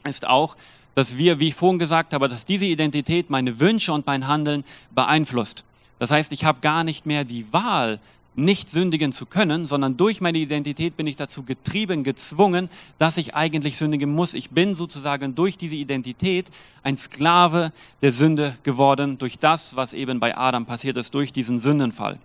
ist 0.04 0.28
auch, 0.28 0.56
dass 0.94 1.16
wir, 1.16 1.38
wie 1.40 1.48
ich 1.48 1.54
vorhin 1.54 1.78
gesagt 1.78 2.12
habe, 2.12 2.28
dass 2.28 2.44
diese 2.44 2.66
Identität 2.66 3.30
meine 3.30 3.60
Wünsche 3.60 3.92
und 3.92 4.06
mein 4.06 4.26
Handeln 4.26 4.64
beeinflusst. 4.90 5.64
Das 5.98 6.10
heißt, 6.10 6.32
ich 6.32 6.44
habe 6.44 6.60
gar 6.60 6.84
nicht 6.84 7.06
mehr 7.06 7.24
die 7.24 7.52
Wahl, 7.52 8.00
nicht 8.34 8.70
sündigen 8.70 9.12
zu 9.12 9.26
können, 9.26 9.66
sondern 9.66 9.96
durch 9.96 10.20
meine 10.20 10.38
Identität 10.38 10.96
bin 10.96 11.06
ich 11.06 11.16
dazu 11.16 11.42
getrieben, 11.42 12.02
gezwungen, 12.02 12.70
dass 12.98 13.18
ich 13.18 13.34
eigentlich 13.34 13.76
sündigen 13.76 14.10
muss. 14.10 14.34
Ich 14.34 14.50
bin 14.50 14.74
sozusagen 14.74 15.34
durch 15.34 15.58
diese 15.58 15.74
Identität 15.74 16.50
ein 16.82 16.96
Sklave 16.96 17.72
der 18.00 18.12
Sünde 18.12 18.56
geworden, 18.62 19.18
durch 19.18 19.38
das, 19.38 19.76
was 19.76 19.92
eben 19.92 20.18
bei 20.18 20.36
Adam 20.36 20.64
passiert 20.64 20.96
ist, 20.96 21.14
durch 21.14 21.32
diesen 21.32 21.60
Sündenfall. 21.60 22.18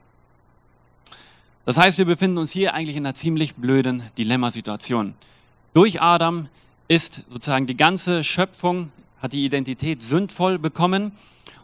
Das 1.66 1.78
heißt, 1.78 1.98
wir 1.98 2.06
befinden 2.06 2.38
uns 2.38 2.52
hier 2.52 2.74
eigentlich 2.74 2.96
in 2.96 3.06
einer 3.06 3.14
ziemlich 3.14 3.56
blöden 3.56 4.04
Dilemmasituation. 4.18 5.16
Durch 5.74 6.02
Adam 6.02 6.48
ist 6.88 7.24
sozusagen 7.29 7.67
die 7.67 7.77
ganze 7.77 8.24
Schöpfung, 8.24 8.91
hat 9.22 9.34
die 9.34 9.46
Identität 9.46 10.01
sündvoll 10.01 10.60
bekommen. 10.60 11.12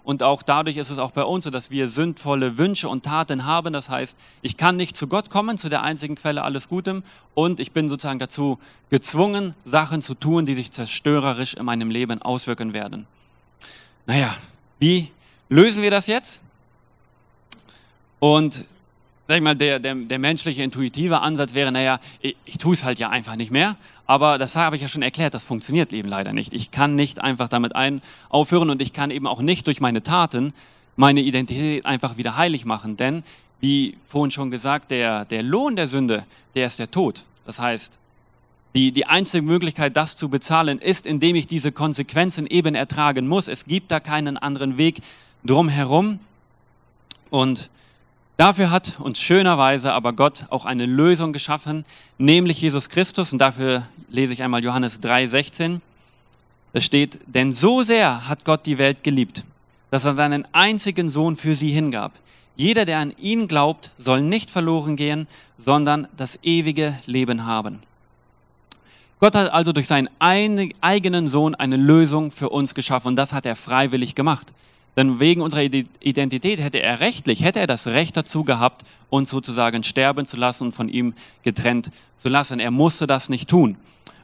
Und 0.04 0.22
auch 0.22 0.44
dadurch 0.44 0.76
ist 0.76 0.90
es 0.90 1.00
auch 1.00 1.12
bei 1.12 1.24
uns 1.24 1.46
so, 1.46 1.50
dass 1.50 1.72
wir 1.72 1.88
sündvolle 1.88 2.58
Wünsche 2.58 2.90
und 2.90 3.06
Taten 3.06 3.46
haben. 3.46 3.72
Das 3.72 3.90
heißt, 3.90 4.18
ich 4.42 4.58
kann 4.58 4.76
nicht 4.76 4.98
zu 4.98 5.08
Gott 5.08 5.30
kommen, 5.30 5.58
zu 5.58 5.70
der 5.70 5.82
einzigen 5.82 6.16
Quelle 6.16 6.44
alles 6.44 6.68
Gutem. 6.68 7.04
Und 7.34 7.62
ich 7.62 7.72
bin 7.72 7.88
sozusagen 7.88 8.20
dazu 8.20 8.60
gezwungen, 8.90 9.54
Sachen 9.64 10.02
zu 10.02 10.14
tun, 10.14 10.46
die 10.46 10.56
sich 10.56 10.72
zerstörerisch 10.72 11.54
in 11.54 11.66
meinem 11.66 11.90
Leben 11.90 12.22
auswirken 12.22 12.74
werden. 12.74 13.08
Naja, 14.06 14.36
wie 14.80 15.10
lösen 15.48 15.82
wir 15.82 15.92
das 15.92 16.08
jetzt? 16.08 16.42
Und 18.20 18.66
sag 19.28 19.38
ich 19.38 19.44
mal, 19.44 19.56
der, 19.56 19.80
der, 19.80 19.96
der 19.96 20.20
menschliche, 20.20 20.64
intuitive 20.64 21.22
Ansatz 21.22 21.54
wäre, 21.54 21.72
naja, 21.72 22.00
ich, 22.22 22.36
ich 22.46 22.58
tue 22.58 22.74
es 22.74 22.84
halt 22.84 23.00
ja 23.00 23.10
einfach 23.10 23.36
nicht 23.36 23.52
mehr. 23.52 23.78
Aber 24.06 24.38
das 24.38 24.56
habe 24.56 24.76
ich 24.76 24.82
ja 24.82 24.88
schon 24.88 25.02
erklärt, 25.02 25.34
das 25.34 25.44
funktioniert 25.44 25.94
eben 25.94 26.10
leider 26.10 26.34
nicht. 26.34 26.54
Ich 26.54 26.72
kann 26.72 26.96
nicht 26.96 27.22
einfach 27.22 27.48
damit 27.48 27.76
ein 27.76 28.02
aufhören 28.30 28.70
und 28.70 28.82
ich 28.82 28.92
kann 28.92 29.12
eben 29.12 29.28
auch 29.28 29.42
nicht 29.42 29.68
durch 29.68 29.80
meine 29.80 30.04
Taten 30.04 30.54
meine 30.96 31.22
Identität 31.22 31.86
einfach 31.86 32.18
wieder 32.18 32.38
heilig 32.38 32.66
machen. 32.66 32.98
Denn, 32.98 33.24
wie 33.62 33.98
vorhin 34.04 34.32
schon 34.32 34.52
gesagt, 34.52 34.92
der, 34.92 35.26
der 35.26 35.42
Lohn 35.42 35.76
der 35.76 35.88
Sünde, 35.88 36.26
der 36.54 36.66
ist 36.68 36.80
der 36.80 36.92
Tod. 36.92 37.24
Das 37.46 37.60
heißt, 37.60 38.00
die, 38.76 38.92
die 38.92 39.06
einzige 39.06 39.44
Möglichkeit, 39.44 39.96
das 39.96 40.16
zu 40.16 40.30
bezahlen, 40.30 40.80
ist, 40.80 41.06
indem 41.06 41.36
ich 41.36 41.48
diese 41.48 41.72
Konsequenzen 41.72 42.48
eben 42.48 42.76
ertragen 42.76 43.28
muss. 43.28 43.48
Es 43.48 43.66
gibt 43.66 43.92
da 43.92 44.00
keinen 44.00 44.38
anderen 44.38 44.78
Weg 44.78 45.00
drumherum. 45.46 46.20
Und 47.30 47.70
Dafür 48.38 48.72
hat 48.72 49.00
uns 49.00 49.20
schönerweise 49.20 49.94
aber 49.94 50.14
Gott 50.14 50.46
auch 50.50 50.66
eine 50.66 50.86
Lösung 50.86 51.34
geschaffen, 51.34 51.86
nämlich 52.18 52.60
Jesus 52.62 52.90
Christus. 52.90 53.32
Und 53.32 53.40
dafür 53.40 53.88
lese 54.10 54.34
ich 54.34 54.42
einmal 54.42 54.64
Johannes 54.64 55.02
3,16. 55.02 55.80
Da 56.74 56.82
steht, 56.82 57.20
denn 57.28 57.52
so 57.52 57.84
sehr 57.84 58.28
hat 58.28 58.46
Gott 58.46 58.66
die 58.66 58.80
Welt 58.80 59.04
geliebt, 59.04 59.44
dass 59.92 60.06
er 60.06 60.16
seinen 60.16 60.48
einzigen 60.54 61.10
Sohn 61.10 61.36
für 61.36 61.54
sie 61.54 61.70
hingab. 61.70 62.14
Jeder, 62.56 62.86
der 62.86 63.00
an 63.00 63.14
ihn 63.20 63.48
glaubt, 63.48 63.92
soll 63.98 64.22
nicht 64.22 64.50
verloren 64.50 64.96
gehen, 64.96 65.28
sondern 65.58 66.08
das 66.18 66.40
ewige 66.42 66.98
Leben 67.06 67.46
haben. 67.46 67.80
Gott 69.20 69.36
hat 69.36 69.52
also 69.54 69.72
durch 69.72 69.88
seinen 69.88 70.10
eigenen 70.20 71.28
Sohn 71.28 71.56
eine 71.56 71.78
Lösung 71.78 72.32
für 72.32 72.50
uns 72.50 72.76
geschaffen 72.76 73.10
und 73.10 73.16
das 73.16 73.32
hat 73.32 73.46
er 73.46 73.56
freiwillig 73.56 74.16
gemacht. 74.16 74.54
Denn 74.96 75.20
wegen 75.20 75.42
unserer 75.42 75.64
Identität 75.64 76.60
hätte 76.60 76.82
er 76.82 77.00
rechtlich, 77.00 77.44
hätte 77.44 77.60
er 77.60 77.68
das 77.68 77.88
Recht 77.88 78.16
dazu 78.16 78.44
gehabt, 78.44 78.84
uns 79.10 79.30
sozusagen 79.30 79.84
sterben 79.84 80.26
zu 80.26 80.38
lassen 80.38 80.66
und 80.66 80.72
von 80.74 80.88
ihm 80.88 81.14
getrennt 81.42 81.90
zu 82.16 82.30
lassen. 82.30 82.60
Er 82.60 82.70
musste 82.70 83.08
das 83.08 83.28
nicht 83.28 83.50
tun, 83.50 83.76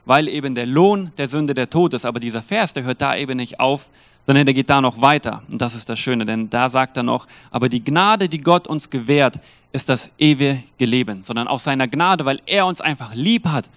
weil 0.04 0.28
eben 0.28 0.54
der 0.54 0.66
Lohn 0.66 1.12
der 1.18 1.26
Sünde 1.28 1.54
der 1.54 1.70
Tod 1.70 1.94
ist. 1.94 2.06
Aber 2.06 2.20
dieser 2.20 2.40
Vers, 2.40 2.72
der 2.72 2.84
hört 2.84 3.00
da 3.00 3.16
eben 3.16 3.36
nicht 3.36 3.58
auf, 3.58 3.90
sondern 4.26 4.46
der 4.46 4.54
geht 4.54 4.70
da 4.70 4.80
noch 4.80 5.00
weiter. 5.00 5.42
Und 5.50 5.60
das 5.60 5.74
ist 5.74 5.88
das 5.88 5.98
Schöne, 5.98 6.24
denn 6.24 6.50
da 6.50 6.68
sagt 6.68 6.96
er 6.96 7.02
noch, 7.02 7.26
aber 7.50 7.68
die 7.68 7.82
Gnade, 7.82 8.28
die 8.28 8.38
Gott 8.38 8.68
uns 8.68 8.90
gewährt, 8.90 9.40
ist 9.72 9.88
das 9.88 10.12
ewige 10.18 10.62
Leben. 10.78 11.24
Sondern 11.24 11.48
aus 11.48 11.64
seiner 11.64 11.88
Gnade, 11.88 12.24
weil 12.24 12.40
er 12.46 12.66
uns 12.66 12.80
einfach 12.80 13.12
lieb 13.14 13.46
hat, 13.46 13.70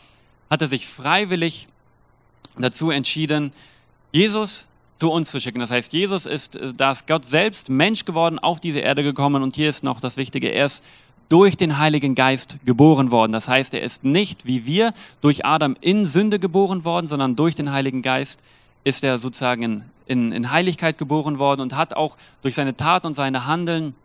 hat 0.50 0.62
er 0.62 0.68
sich 0.68 0.88
freiwillig 0.88 1.68
dazu 2.56 2.92
entschieden, 2.92 3.52
Jesus 4.12 4.68
zu 4.98 5.12
uns 5.12 5.32
zu 5.32 5.40
schicken. 5.40 5.60
Das 5.60 5.72
heißt, 5.72 5.94
Jesus 5.94 6.26
ist, 6.26 6.56
äh, 6.56 6.74
da 6.76 6.92
ist 6.92 7.08
Gott 7.08 7.26
selbst 7.26 7.70
Mensch 7.70 8.06
geworden, 8.06 8.40
auf 8.40 8.60
diese 8.60 8.80
Erde 8.80 9.04
gekommen 9.04 9.44
und 9.44 9.56
hier 9.56 9.70
ist 9.70 9.84
noch 9.84 10.00
das 10.00 10.18
Wichtige, 10.18 10.50
er 10.50 10.66
ist 10.66 10.84
durch 11.30 11.58
den 11.58 11.80
Heiligen 11.80 12.16
Geist 12.16 12.58
geboren 12.66 13.10
worden. 13.10 13.32
Das 13.32 13.48
heißt, 13.48 13.74
er 13.74 13.82
ist 13.82 14.04
nicht 14.04 14.46
wie 14.46 14.66
wir 14.66 14.94
durch 15.22 15.46
Adam 15.46 15.76
in 15.82 16.06
Sünde 16.06 16.38
geboren 16.38 16.86
worden, 16.86 17.08
sondern 17.08 17.36
durch 17.36 17.56
den 17.56 17.72
Heiligen 17.72 18.02
Geist 18.02 18.40
ist 18.84 19.04
er 19.04 19.18
sozusagen 19.18 19.84
in, 20.06 20.32
in 20.32 20.52
Heiligkeit 20.52 20.98
geboren 20.98 21.40
worden 21.40 21.62
und 21.62 21.76
hat 21.76 21.96
auch 21.96 22.18
durch 22.42 22.56
seine 22.56 22.76
Tat 22.76 23.06
und 23.06 23.14
seine 23.14 23.46
Handeln 23.48 23.96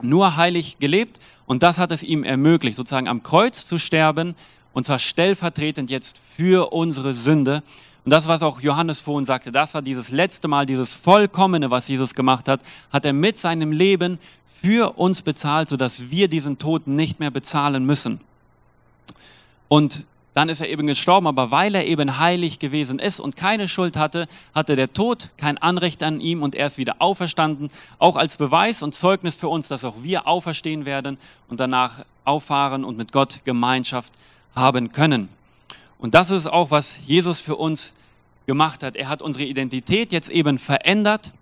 nur 0.00 0.36
heilig 0.36 0.78
gelebt 0.78 1.18
und 1.46 1.62
das 1.62 1.78
hat 1.78 1.90
es 1.90 2.02
ihm 2.02 2.22
ermöglicht, 2.22 2.76
sozusagen 2.76 3.08
am 3.08 3.22
Kreuz 3.22 3.66
zu 3.66 3.78
sterben 3.78 4.34
und 4.72 4.84
zwar 4.84 5.00
stellvertretend 5.00 5.90
jetzt 5.90 6.18
für 6.18 6.72
unsere 6.72 7.12
Sünde 7.12 7.62
und 8.08 8.12
das, 8.12 8.26
was 8.26 8.42
auch 8.42 8.62
Johannes 8.62 9.00
vorhin 9.00 9.26
sagte, 9.26 9.52
das 9.52 9.74
war 9.74 9.82
dieses 9.82 10.08
letzte 10.08 10.48
Mal, 10.48 10.64
dieses 10.64 10.94
Vollkommene, 10.94 11.70
was 11.70 11.88
Jesus 11.88 12.14
gemacht 12.14 12.48
hat, 12.48 12.62
hat 12.90 13.04
er 13.04 13.12
mit 13.12 13.36
seinem 13.36 13.70
Leben 13.70 14.18
für 14.62 14.96
uns 14.96 15.20
bezahlt, 15.20 15.68
sodass 15.68 16.10
wir 16.10 16.28
diesen 16.28 16.56
Tod 16.56 16.86
nicht 16.86 17.20
mehr 17.20 17.30
bezahlen 17.30 17.84
müssen. 17.84 18.20
Und 19.68 20.04
dann 20.32 20.48
ist 20.48 20.62
er 20.62 20.70
eben 20.70 20.86
gestorben, 20.86 21.26
aber 21.26 21.50
weil 21.50 21.74
er 21.74 21.84
eben 21.84 22.18
heilig 22.18 22.58
gewesen 22.58 22.98
ist 22.98 23.20
und 23.20 23.36
keine 23.36 23.68
Schuld 23.68 23.98
hatte, 23.98 24.26
hatte 24.54 24.74
der 24.74 24.90
Tod 24.94 25.28
kein 25.36 25.58
Anrecht 25.58 26.02
an 26.02 26.22
ihm 26.22 26.42
und 26.42 26.54
er 26.54 26.68
ist 26.68 26.78
wieder 26.78 26.96
auferstanden, 27.00 27.68
auch 27.98 28.16
als 28.16 28.38
Beweis 28.38 28.82
und 28.82 28.94
Zeugnis 28.94 29.36
für 29.36 29.48
uns, 29.48 29.68
dass 29.68 29.84
auch 29.84 29.96
wir 30.00 30.26
auferstehen 30.26 30.86
werden 30.86 31.18
und 31.48 31.60
danach 31.60 32.06
auffahren 32.24 32.86
und 32.86 32.96
mit 32.96 33.12
Gott 33.12 33.40
Gemeinschaft 33.44 34.14
haben 34.54 34.92
können. 34.92 35.28
Und 35.98 36.14
das 36.14 36.30
ist 36.30 36.46
auch, 36.46 36.70
was 36.70 36.96
Jesus 37.04 37.40
für 37.40 37.56
uns 37.56 37.92
gemacht 38.48 38.82
hat. 38.82 38.96
Er 38.96 39.08
hat 39.08 39.22
unsere 39.22 39.44
Identität 39.44 40.10
jetzt 40.10 40.30
eben 40.30 40.58
verändert, 40.58 41.32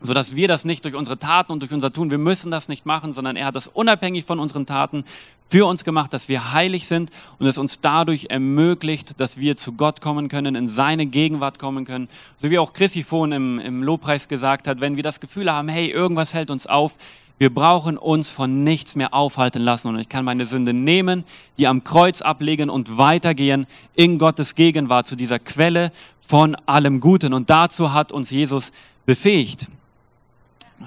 so 0.00 0.14
dass 0.14 0.36
wir 0.36 0.46
das 0.46 0.64
nicht 0.64 0.84
durch 0.84 0.94
unsere 0.94 1.18
Taten 1.18 1.50
und 1.50 1.60
durch 1.60 1.72
unser 1.72 1.92
Tun, 1.92 2.12
wir 2.12 2.18
müssen 2.18 2.52
das 2.52 2.68
nicht 2.68 2.86
machen, 2.86 3.12
sondern 3.12 3.34
er 3.34 3.46
hat 3.46 3.56
das 3.56 3.66
unabhängig 3.66 4.24
von 4.24 4.38
unseren 4.38 4.66
Taten 4.66 5.04
für 5.48 5.66
uns 5.66 5.82
gemacht, 5.82 6.12
dass 6.12 6.28
wir 6.28 6.52
heilig 6.52 6.86
sind 6.86 7.10
und 7.38 7.46
es 7.46 7.58
uns 7.58 7.80
dadurch 7.80 8.26
ermöglicht, 8.28 9.18
dass 9.18 9.38
wir 9.38 9.56
zu 9.56 9.72
Gott 9.72 10.00
kommen 10.00 10.28
können, 10.28 10.54
in 10.54 10.68
seine 10.68 11.06
Gegenwart 11.06 11.58
kommen 11.58 11.84
können. 11.84 12.08
So 12.40 12.50
wie 12.50 12.58
auch 12.58 12.74
Chrissy 12.74 13.02
vorhin 13.02 13.32
im, 13.32 13.58
im 13.58 13.82
Lobpreis 13.82 14.28
gesagt 14.28 14.68
hat, 14.68 14.80
wenn 14.80 14.96
wir 14.96 15.02
das 15.02 15.18
Gefühl 15.18 15.50
haben, 15.50 15.68
hey, 15.68 15.90
irgendwas 15.90 16.34
hält 16.34 16.50
uns 16.50 16.66
auf, 16.66 16.98
wir 17.38 17.54
brauchen 17.54 17.96
uns 17.96 18.32
von 18.32 18.64
nichts 18.64 18.96
mehr 18.96 19.14
aufhalten 19.14 19.62
lassen 19.62 19.88
und 19.88 19.98
ich 19.98 20.08
kann 20.08 20.24
meine 20.24 20.44
Sünde 20.44 20.72
nehmen, 20.72 21.24
die 21.56 21.68
am 21.68 21.84
Kreuz 21.84 22.20
ablegen 22.20 22.68
und 22.68 22.98
weitergehen 22.98 23.66
in 23.94 24.18
Gottes 24.18 24.56
Gegenwart 24.56 25.06
zu 25.06 25.14
dieser 25.14 25.38
Quelle 25.38 25.92
von 26.18 26.56
allem 26.66 26.98
Guten. 27.00 27.32
Und 27.32 27.48
dazu 27.48 27.92
hat 27.92 28.10
uns 28.10 28.30
Jesus 28.30 28.72
befähigt. 29.06 29.66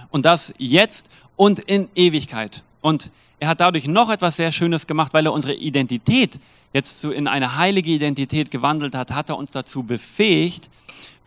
Und 0.10 0.26
das 0.26 0.54
jetzt 0.58 1.10
und 1.38 1.60
in 1.60 1.90
Ewigkeit. 1.96 2.64
Und 2.82 3.10
er 3.40 3.48
hat 3.48 3.62
dadurch 3.62 3.88
noch 3.88 4.10
etwas 4.10 4.36
sehr 4.36 4.52
Schönes 4.52 4.88
gemacht, 4.88 5.14
weil 5.14 5.26
er 5.26 5.34
unsere 5.34 5.54
Identität 5.54 6.40
jetzt 6.74 7.04
in 7.06 7.28
eine 7.28 7.56
heilige 7.56 7.92
Identität 7.92 8.52
gewandelt 8.52 8.94
hat, 8.96 9.12
hat 9.12 9.30
er 9.30 9.38
uns 9.38 9.52
dazu 9.52 9.84
befähigt, 9.84 10.70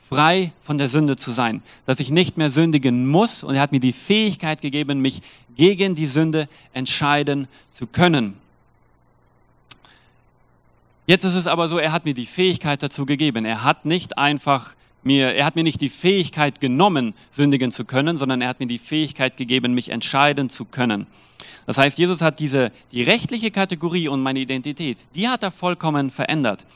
frei 0.09 0.53
von 0.61 0.79
der 0.79 0.89
Sünde 0.89 1.17
zu 1.17 1.33
sein, 1.33 1.63
dass 1.87 2.01
ich 2.01 2.11
nicht 2.11 2.37
mehr 2.37 2.51
sündigen 2.51 3.07
muss 3.07 3.43
und 3.43 3.55
er 3.55 3.63
hat 3.63 3.73
mir 3.73 3.81
die 3.81 3.93
Fähigkeit 3.93 4.61
gegeben, 4.61 5.01
mich 5.01 5.23
gegen 5.57 5.95
die 5.95 6.07
Sünde 6.07 6.49
entscheiden 6.73 7.49
zu 7.71 7.87
können. 7.87 8.35
Jetzt 11.07 11.25
ist 11.25 11.35
es 11.35 11.47
aber 11.47 11.69
so, 11.69 11.79
er 11.79 11.93
hat 11.93 12.05
mir 12.05 12.15
die 12.15 12.27
Fähigkeit 12.27 12.83
dazu 12.83 13.05
gegeben. 13.05 13.45
Er 13.45 13.63
hat 13.63 13.85
nicht 13.85 14.17
einfach 14.17 14.75
mir, 15.03 15.35
er 15.35 15.45
hat 15.45 15.55
mir 15.55 15.63
nicht 15.63 15.83
die 15.83 15.91
Fähigkeit 15.91 16.61
genommen, 16.61 17.15
sündigen 17.31 17.73
zu 17.73 17.85
können, 17.85 18.17
sondern 18.17 18.41
er 18.41 18.49
hat 18.49 18.61
mir 18.61 18.67
die 18.67 18.79
Fähigkeit 18.79 19.37
gegeben, 19.37 19.75
mich 19.75 19.91
entscheiden 19.91 20.49
zu 20.49 20.65
können. 20.65 21.07
Das 21.67 21.79
heißt, 21.79 21.99
Jesus 21.99 22.23
hat 22.23 22.41
diese, 22.41 22.73
die 22.93 23.03
rechtliche 23.03 23.51
Kategorie 23.51 24.09
und 24.09 24.23
meine 24.23 24.41
Identität, 24.41 24.99
die 25.15 25.29
hat 25.29 25.43
er 25.43 25.51
vollkommen 25.51 26.11
verändert. 26.11 26.67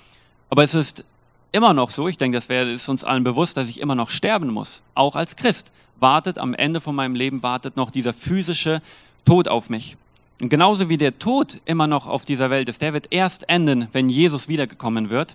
Aber 0.51 0.65
es 0.65 0.75
ist 0.75 1.05
immer 1.53 1.73
noch 1.75 1.91
so, 1.91 2.09
ich 2.09 2.19
denke, 2.19 2.37
das 2.37 2.49
wäre, 2.49 2.71
ist 2.71 2.89
uns 2.89 3.05
allen 3.05 3.25
bewusst, 3.25 3.57
dass 3.57 3.69
ich 3.69 3.81
immer 3.81 3.95
noch 3.95 4.11
sterben 4.11 4.51
muss. 4.51 4.83
Auch 4.95 5.17
als 5.17 5.37
Christ 5.37 5.73
wartet 6.01 6.39
am 6.39 6.55
Ende 6.55 6.81
von 6.81 6.95
meinem 6.95 7.15
Leben, 7.15 7.43
wartet 7.43 7.77
noch 7.77 7.91
dieser 7.91 8.13
physische 8.13 8.83
Tod 9.25 9.49
auf 9.49 9.71
mich. 9.71 9.97
Und 10.41 10.51
genauso 10.51 10.89
wie 10.89 10.97
der 10.97 11.19
Tod 11.19 11.61
immer 11.65 11.87
noch 11.87 12.07
auf 12.07 12.25
dieser 12.25 12.51
Welt 12.51 12.69
ist, 12.69 12.81
der 12.83 12.93
wird 12.93 13.09
erst 13.11 13.49
enden, 13.49 13.89
wenn 13.93 14.09
Jesus 14.09 14.49
wiedergekommen 14.49 15.11
wird. 15.11 15.35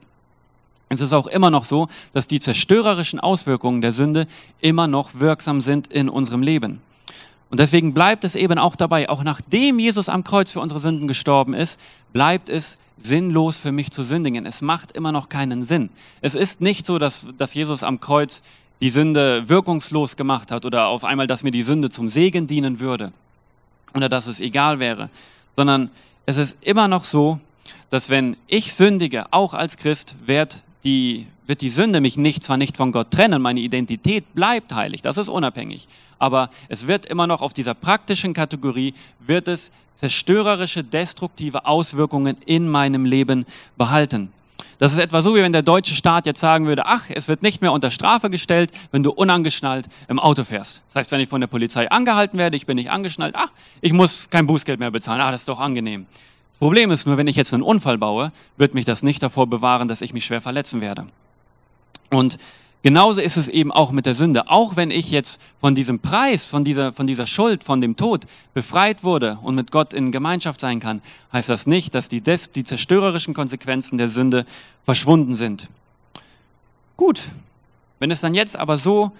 Es 0.89 1.01
ist 1.01 1.13
auch 1.13 1.27
immer 1.27 1.49
noch 1.49 1.65
so, 1.65 1.87
dass 2.13 2.27
die 2.27 2.39
zerstörerischen 2.39 3.19
Auswirkungen 3.19 3.81
der 3.81 3.93
Sünde 3.93 4.27
immer 4.61 4.87
noch 4.87 5.15
wirksam 5.15 5.59
sind 5.59 5.87
in 5.87 6.07
unserem 6.07 6.41
Leben. 6.41 6.81
Und 7.49 7.59
deswegen 7.59 7.93
bleibt 7.93 8.23
es 8.23 8.35
eben 8.35 8.57
auch 8.57 8.75
dabei, 8.75 9.09
auch 9.09 9.23
nachdem 9.23 9.79
Jesus 9.79 10.09
am 10.09 10.23
Kreuz 10.23 10.51
für 10.51 10.59
unsere 10.59 10.79
Sünden 10.79 11.07
gestorben 11.07 11.53
ist, 11.53 11.79
bleibt 12.11 12.49
es 12.49 12.77
sinnlos 12.97 13.59
für 13.59 13.71
mich 13.71 13.91
zu 13.91 14.03
sündigen. 14.03 14.45
Es 14.45 14.61
macht 14.61 14.91
immer 14.91 15.11
noch 15.11 15.29
keinen 15.29 15.63
Sinn. 15.63 15.89
Es 16.21 16.35
ist 16.35 16.61
nicht 16.61 16.85
so, 16.85 16.99
dass, 16.99 17.27
dass 17.37 17.53
Jesus 17.53 17.83
am 17.83 17.99
Kreuz 17.99 18.41
die 18.81 18.89
Sünde 18.89 19.47
wirkungslos 19.49 20.15
gemacht 20.15 20.51
hat 20.51 20.65
oder 20.65 20.87
auf 20.87 21.03
einmal, 21.03 21.27
dass 21.27 21.43
mir 21.43 21.51
die 21.51 21.63
Sünde 21.63 21.89
zum 21.89 22.09
Segen 22.09 22.47
dienen 22.47 22.79
würde 22.79 23.11
oder 23.95 24.09
dass 24.09 24.27
es 24.27 24.39
egal 24.39 24.79
wäre, 24.79 25.09
sondern 25.55 25.91
es 26.25 26.37
ist 26.37 26.57
immer 26.61 26.87
noch 26.87 27.05
so, 27.05 27.39
dass 27.89 28.09
wenn 28.09 28.37
ich 28.47 28.73
sündige, 28.73 29.25
auch 29.31 29.53
als 29.53 29.77
Christ, 29.77 30.15
wird 30.25 30.63
die, 30.83 31.27
wird 31.47 31.61
die 31.61 31.69
Sünde 31.69 32.01
mich 32.01 32.17
nicht, 32.17 32.43
zwar 32.43 32.57
nicht 32.57 32.77
von 32.77 32.91
Gott 32.91 33.11
trennen, 33.11 33.41
meine 33.41 33.59
Identität 33.59 34.33
bleibt 34.33 34.73
heilig, 34.73 35.01
das 35.01 35.17
ist 35.17 35.29
unabhängig, 35.29 35.87
aber 36.19 36.49
es 36.69 36.87
wird 36.87 37.05
immer 37.05 37.27
noch 37.27 37.41
auf 37.41 37.53
dieser 37.53 37.73
praktischen 37.73 38.33
Kategorie, 38.33 38.93
wird 39.19 39.47
es 39.47 39.71
zerstörerische, 39.95 40.83
destruktive 40.83 41.65
Auswirkungen 41.65 42.37
in 42.45 42.69
meinem 42.69 43.05
Leben 43.05 43.45
behalten. 43.77 44.31
Das 44.79 44.91
ist 44.91 44.99
etwa 44.99 45.21
so, 45.21 45.35
wie 45.35 45.41
wenn 45.41 45.53
der 45.53 45.61
deutsche 45.61 45.95
Staat 45.95 46.25
jetzt 46.25 46.39
sagen 46.39 46.65
würde, 46.65 46.85
ach, 46.85 47.03
es 47.09 47.27
wird 47.27 47.43
nicht 47.43 47.61
mehr 47.61 47.71
unter 47.71 47.91
Strafe 47.91 48.29
gestellt, 48.29 48.71
wenn 48.91 49.03
du 49.03 49.11
unangeschnallt 49.11 49.87
im 50.07 50.19
Auto 50.19 50.43
fährst. 50.43 50.81
Das 50.87 50.95
heißt, 50.95 51.11
wenn 51.11 51.21
ich 51.21 51.29
von 51.29 51.39
der 51.39 51.47
Polizei 51.47 51.89
angehalten 51.89 52.37
werde, 52.37 52.57
ich 52.57 52.65
bin 52.65 52.75
nicht 52.75 52.89
angeschnallt, 52.89 53.35
ach, 53.37 53.51
ich 53.81 53.93
muss 53.93 54.29
kein 54.29 54.47
Bußgeld 54.47 54.79
mehr 54.79 54.91
bezahlen, 54.91 55.21
ah, 55.21 55.31
das 55.31 55.41
ist 55.41 55.49
doch 55.49 55.59
angenehm. 55.59 56.05
Problem 56.59 56.91
ist 56.91 57.05
nur, 57.05 57.17
wenn 57.17 57.27
ich 57.27 57.35
jetzt 57.35 57.53
einen 57.53 57.63
Unfall 57.63 57.97
baue, 57.97 58.31
wird 58.57 58.73
mich 58.73 58.85
das 58.85 59.03
nicht 59.03 59.21
davor 59.21 59.47
bewahren, 59.47 59.87
dass 59.87 60.01
ich 60.01 60.13
mich 60.13 60.25
schwer 60.25 60.41
verletzen 60.41 60.81
werde. 60.81 61.07
Und 62.13 62.37
genauso 62.83 63.19
ist 63.19 63.37
es 63.37 63.47
eben 63.47 63.71
auch 63.71 63.91
mit 63.91 64.05
der 64.05 64.13
Sünde. 64.13 64.49
Auch 64.49 64.75
wenn 64.75 64.91
ich 64.91 65.11
jetzt 65.11 65.41
von 65.59 65.75
diesem 65.75 65.99
Preis, 65.99 66.45
von 66.45 66.63
dieser, 66.63 66.93
von 66.93 67.07
dieser 67.07 67.25
Schuld, 67.25 67.63
von 67.63 67.81
dem 67.81 67.95
Tod 67.95 68.25
befreit 68.53 69.03
wurde 69.03 69.39
und 69.41 69.55
mit 69.55 69.71
Gott 69.71 69.93
in 69.93 70.11
Gemeinschaft 70.11 70.59
sein 70.59 70.79
kann, 70.79 71.01
heißt 71.31 71.49
das 71.49 71.67
nicht, 71.67 71.95
dass 71.95 72.09
die, 72.09 72.21
des, 72.21 72.51
die 72.51 72.63
zerstörerischen 72.63 73.33
Konsequenzen 73.33 73.97
der 73.97 74.09
Sünde 74.09 74.45
verschwunden 74.83 75.35
sind. 75.35 75.67
Gut, 76.97 77.21
wenn 77.99 78.11
es 78.11 78.21
dann 78.21 78.35
jetzt 78.35 78.57
aber 78.57 78.77
so 78.77 79.11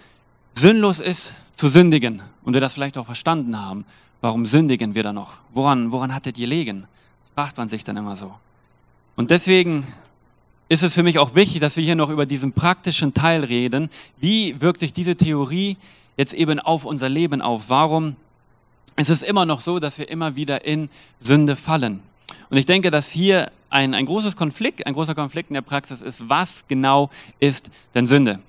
sinnlos 0.55 0.99
ist, 0.99 1.33
zu 1.53 1.69
sündigen 1.69 2.21
und 2.43 2.53
wir 2.53 2.61
das 2.61 2.73
vielleicht 2.73 2.97
auch 2.97 3.05
verstanden 3.05 3.59
haben, 3.59 3.85
warum 4.21 4.45
sündigen 4.45 4.95
wir 4.95 5.03
da 5.03 5.13
noch? 5.13 5.33
Woran, 5.53 5.91
woran 5.91 6.13
hat 6.13 6.25
das 6.25 6.33
gelegen? 6.33 6.87
Das 7.21 7.29
fragt 7.33 7.57
man 7.57 7.69
sich 7.69 7.83
dann 7.83 7.97
immer 7.97 8.15
so. 8.15 8.33
Und 9.15 9.31
deswegen 9.31 9.85
ist 10.69 10.83
es 10.83 10.93
für 10.93 11.03
mich 11.03 11.19
auch 11.19 11.35
wichtig, 11.35 11.59
dass 11.59 11.75
wir 11.75 11.83
hier 11.83 11.95
noch 11.95 12.09
über 12.09 12.25
diesen 12.25 12.53
praktischen 12.53 13.13
Teil 13.13 13.43
reden. 13.43 13.89
Wie 14.19 14.59
wirkt 14.61 14.79
sich 14.79 14.93
diese 14.93 15.15
Theorie 15.15 15.77
jetzt 16.17 16.33
eben 16.33 16.59
auf 16.59 16.85
unser 16.85 17.09
Leben 17.09 17.41
auf? 17.41 17.69
Warum 17.69 18.15
ist 18.95 19.09
es 19.09 19.23
immer 19.23 19.45
noch 19.45 19.59
so, 19.59 19.79
dass 19.79 19.97
wir 19.97 20.09
immer 20.09 20.35
wieder 20.35 20.65
in 20.65 20.89
Sünde 21.19 21.55
fallen? 21.55 22.01
Und 22.49 22.57
ich 22.57 22.65
denke, 22.65 22.91
dass 22.91 23.09
hier 23.09 23.51
ein, 23.69 23.93
ein 23.93 24.05
großes 24.05 24.35
Konflikt, 24.35 24.85
ein 24.85 24.93
großer 24.93 25.15
Konflikt 25.15 25.49
in 25.49 25.55
der 25.55 25.61
Praxis 25.61 26.01
ist, 26.01 26.29
was 26.29 26.63
genau 26.67 27.09
ist 27.39 27.69
denn 27.95 28.05
Sünde? 28.05 28.39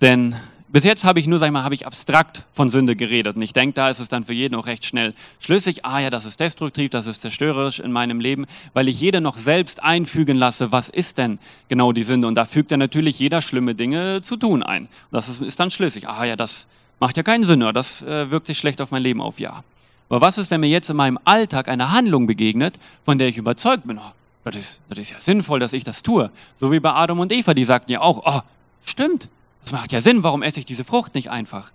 Denn 0.00 0.36
bis 0.68 0.84
jetzt 0.84 1.04
habe 1.04 1.20
ich 1.20 1.26
nur, 1.26 1.38
sag 1.38 1.46
ich 1.46 1.52
mal, 1.52 1.62
habe 1.62 1.74
ich 1.74 1.86
abstrakt 1.86 2.44
von 2.50 2.68
Sünde 2.68 2.96
geredet. 2.96 3.36
Und 3.36 3.42
ich 3.42 3.52
denke, 3.52 3.74
da 3.74 3.88
ist 3.88 4.00
es 4.00 4.08
dann 4.08 4.24
für 4.24 4.32
jeden 4.32 4.54
auch 4.54 4.66
recht 4.66 4.84
schnell 4.84 5.14
schlüssig. 5.38 5.84
Ah 5.84 6.00
ja, 6.00 6.10
das 6.10 6.24
ist 6.24 6.40
destruktiv, 6.40 6.90
das 6.90 7.06
ist 7.06 7.20
zerstörerisch 7.20 7.78
in 7.78 7.92
meinem 7.92 8.20
Leben, 8.20 8.46
weil 8.74 8.88
ich 8.88 9.00
jeder 9.00 9.20
noch 9.20 9.36
selbst 9.36 9.82
einfügen 9.82 10.36
lasse, 10.36 10.72
was 10.72 10.88
ist 10.88 11.18
denn 11.18 11.38
genau 11.68 11.92
die 11.92 12.02
Sünde. 12.02 12.26
Und 12.26 12.34
da 12.34 12.46
fügt 12.46 12.72
er 12.72 12.78
natürlich 12.78 13.18
jeder 13.18 13.42
schlimme 13.42 13.74
Dinge 13.74 14.20
zu 14.22 14.36
tun 14.36 14.62
ein. 14.62 14.84
Und 14.84 14.90
das 15.12 15.28
ist, 15.28 15.40
ist 15.40 15.60
dann 15.60 15.70
schlüssig. 15.70 16.08
Ah 16.08 16.24
ja, 16.24 16.34
das 16.34 16.66
macht 16.98 17.16
ja 17.16 17.22
keinen 17.22 17.44
Sinn, 17.44 17.62
oder 17.62 17.72
das 17.72 18.02
äh, 18.02 18.30
wirkt 18.30 18.46
sich 18.46 18.58
schlecht 18.58 18.80
auf 18.80 18.90
mein 18.90 19.02
Leben 19.02 19.20
auf, 19.20 19.38
ja. 19.38 19.62
Aber 20.08 20.20
was 20.20 20.38
ist, 20.38 20.50
wenn 20.50 20.60
mir 20.60 20.68
jetzt 20.68 20.88
in 20.90 20.96
meinem 20.96 21.18
Alltag 21.24 21.68
eine 21.68 21.92
Handlung 21.92 22.26
begegnet, 22.26 22.78
von 23.04 23.18
der 23.18 23.28
ich 23.28 23.38
überzeugt 23.38 23.86
bin, 23.86 23.98
oh, 23.98 24.12
das 24.44 24.56
ist, 24.56 24.80
das 24.88 24.98
ist 24.98 25.10
ja 25.10 25.20
sinnvoll, 25.20 25.58
dass 25.58 25.72
ich 25.72 25.84
das 25.84 26.02
tue. 26.02 26.30
So 26.60 26.70
wie 26.70 26.80
bei 26.80 26.92
Adam 26.92 27.18
und 27.18 27.32
Eva, 27.32 27.54
die 27.54 27.64
sagten 27.64 27.92
ja 27.92 28.00
auch, 28.00 28.22
oh, 28.24 28.40
stimmt, 28.84 29.28
das 29.66 29.72
macht 29.72 29.92
ja 29.92 30.00
Sinn, 30.00 30.22
warum 30.22 30.44
esse 30.44 30.60
ich 30.60 30.64
diese 30.64 30.84
Frucht 30.84 31.16
nicht 31.16 31.28
einfach? 31.28 31.72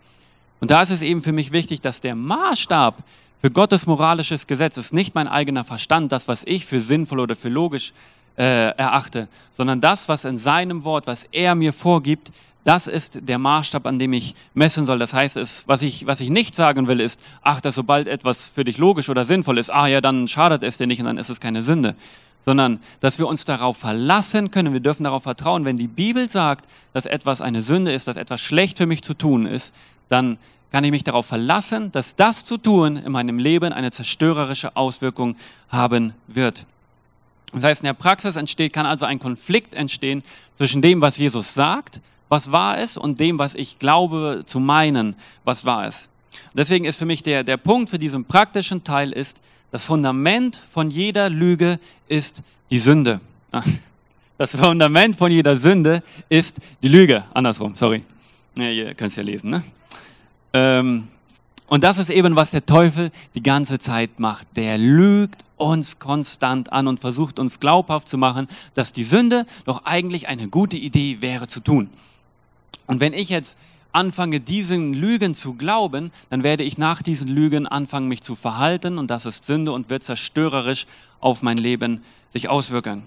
Und 0.62 0.71
da 0.71 0.81
ist 0.81 0.91
es 0.91 1.01
eben 1.01 1.21
für 1.21 1.33
mich 1.33 1.51
wichtig, 1.51 1.81
dass 1.81 2.00
der 2.00 2.15
Maßstab 2.15 3.03
für 3.41 3.51
Gottes 3.51 3.86
moralisches 3.86 4.48
Gesetz 4.48 4.77
ist 4.77 4.93
nicht 4.93 5.13
mein 5.13 5.27
eigener 5.27 5.65
Verstand, 5.65 6.13
das, 6.13 6.29
was 6.29 6.43
ich 6.45 6.65
für 6.65 6.79
sinnvoll 6.79 7.19
oder 7.19 7.36
für 7.36 7.50
logisch 7.50 7.91
äh, 8.38 8.69
erachte, 8.77 9.27
sondern 9.51 9.81
das, 9.81 10.07
was 10.07 10.24
in 10.24 10.38
seinem 10.38 10.86
Wort, 10.86 11.05
was 11.05 11.25
er 11.33 11.53
mir 11.53 11.74
vorgibt, 11.74 12.31
das 12.63 12.88
ist 12.88 13.27
der 13.27 13.39
Maßstab, 13.39 13.86
an 13.86 14.00
dem 14.00 14.13
ich 14.13 14.36
messen 14.53 14.86
soll. 14.86 15.00
Das 15.00 15.13
heißt, 15.13 15.36
es, 15.36 15.67
was, 15.67 15.81
ich, 15.81 16.07
was 16.07 16.21
ich 16.21 16.29
nicht 16.29 16.55
sagen 16.55 16.88
will, 16.88 17.01
ist, 17.01 17.21
ach, 17.41 17.60
dass 17.60 17.75
sobald 17.75 18.07
etwas 18.07 18.41
für 18.41 18.63
dich 18.63 18.77
logisch 18.77 19.10
oder 19.10 19.25
sinnvoll 19.25 19.57
ist, 19.57 19.69
ah 19.69 19.88
ja, 19.88 20.00
dann 20.00 20.29
schadet 20.29 20.63
es 20.63 20.77
dir 20.77 20.88
nicht 20.88 21.00
und 21.01 21.07
dann 21.07 21.17
ist 21.17 21.29
es 21.29 21.41
keine 21.41 21.62
Sünde 21.62 21.98
sondern 22.45 22.79
dass 23.00 23.19
wir 23.19 23.27
uns 23.27 23.45
darauf 23.45 23.77
verlassen 23.77 24.51
können. 24.51 24.74
Wir 24.74 24.79
dürfen 24.79 25.03
darauf 25.03 25.24
vertrauen, 25.24 25.65
wenn 25.65 25.77
die 25.77 25.88
Bibel 25.88 26.29
sagt, 26.29 26.65
dass 26.93 27.05
etwas 27.05 27.41
eine 27.41 27.62
Sünde 27.62 27.91
ist, 27.91 28.07
dass 28.07 28.17
etwas 28.17 28.41
schlecht 28.41 28.77
für 28.77 28.86
mich 28.86 29.01
zu 29.03 29.13
tun 29.13 29.45
ist, 29.45 29.74
dann 30.10 30.38
kann 30.71 30.83
ich 30.83 30.91
mich 30.91 31.03
darauf 31.03 31.25
verlassen, 31.25 31.91
dass 31.91 32.15
das 32.15 32.43
zu 32.43 32.57
tun 32.57 32.98
in 32.98 33.12
meinem 33.12 33.39
Leben 33.39 33.74
eine 33.74 33.91
zerstörerische 33.91 34.75
Auswirkung 34.75 35.36
haben 35.69 36.13
wird. 36.27 36.65
Das 37.53 37.63
heißt, 37.63 37.81
in 37.81 37.88
der 37.88 37.93
Praxis 37.93 38.38
entsteht, 38.38 38.71
kann 38.71 38.86
also 38.86 39.05
ein 39.05 39.19
Konflikt 39.19 39.75
entstehen 39.75 40.24
zwischen 40.55 40.81
dem, 40.81 41.01
was 41.01 41.17
Jesus 41.17 41.53
sagt, 41.53 42.00
was 42.29 42.53
wahr 42.53 42.77
ist, 42.77 42.98
und 42.98 43.19
dem, 43.19 43.39
was 43.39 43.55
ich 43.55 43.77
glaube 43.77 44.43
zu 44.45 44.62
meinen, 44.62 45.15
was 45.43 45.65
wahr 45.65 45.88
ist. 45.88 46.07
Deswegen 46.53 46.85
ist 46.85 46.97
für 46.97 47.05
mich 47.05 47.23
der, 47.23 47.43
der 47.43 47.57
Punkt 47.57 47.89
für 47.89 48.00
diesen 48.00 48.25
praktischen 48.25 48.83
Teil 48.83 49.11
ist, 49.11 49.41
das 49.71 49.85
Fundament 49.85 50.55
von 50.55 50.89
jeder 50.89 51.29
Lüge 51.29 51.79
ist 52.07 52.41
die 52.69 52.79
Sünde. 52.79 53.19
Das 54.38 54.55
Fundament 54.55 55.17
von 55.17 55.31
jeder 55.31 55.55
Sünde 55.55 56.01
ist 56.27 56.61
die 56.81 56.88
Lüge. 56.88 57.25
Andersrum, 57.31 57.75
sorry. 57.75 58.01
Ja, 58.57 58.72
ihr 58.72 58.96
könnt 58.96 59.11
es 59.11 59.15
ja 59.15 59.22
lesen. 59.22 59.51
Ne? 59.51 59.63
Ähm, 60.53 61.09
und 61.67 61.83
das 61.83 62.00
ist 62.00 62.09
eben, 62.09 62.35
was 62.35 62.50
der 62.50 62.65
Teufel 62.65 63.11
die 63.35 63.44
ganze 63.44 63.77
Zeit 63.77 64.20
macht. 64.20 64.48
Der 64.57 64.79
lügt 64.79 65.44
uns 65.57 66.00
konstant 66.00 66.74
an 66.74 66.87
und 66.87 67.00
versucht 67.00 67.37
uns 67.37 67.59
glaubhaft 67.59 68.09
zu 68.09 68.17
machen, 68.17 68.48
dass 68.74 68.94
die 68.94 69.03
Sünde 69.03 69.46
doch 69.65 69.85
eigentlich 69.85 70.27
eine 70.27 70.48
gute 70.48 70.75
Idee 70.75 71.22
wäre 71.22 71.46
zu 71.46 71.59
tun. 71.59 71.91
Und 72.87 73.00
wenn 73.00 73.13
ich 73.13 73.29
jetzt 73.29 73.55
anfange, 73.94 74.40
diesen 74.40 74.94
Lügen 74.94 75.34
zu 75.34 75.54
glauben, 75.54 76.12
dann 76.30 76.44
werde 76.44 76.64
ich 76.64 76.77
nach 76.77 77.01
diesen 77.01 77.27
Lügen 77.27 77.68
anfangen, 77.68 78.08
mich 78.08 78.22
zu 78.22 78.36
verhalten 78.36 78.98
und 78.98 79.12
das 79.12 79.25
ist 79.25 79.44
Sünde 79.44 79.72
und 79.72 79.90
wird 79.90 80.04
zerstörerisch 80.04 80.88
auf 81.20 81.42
mein 81.42 81.58
Leben 81.58 82.04
sich 82.32 82.50
auswirken. 82.50 83.04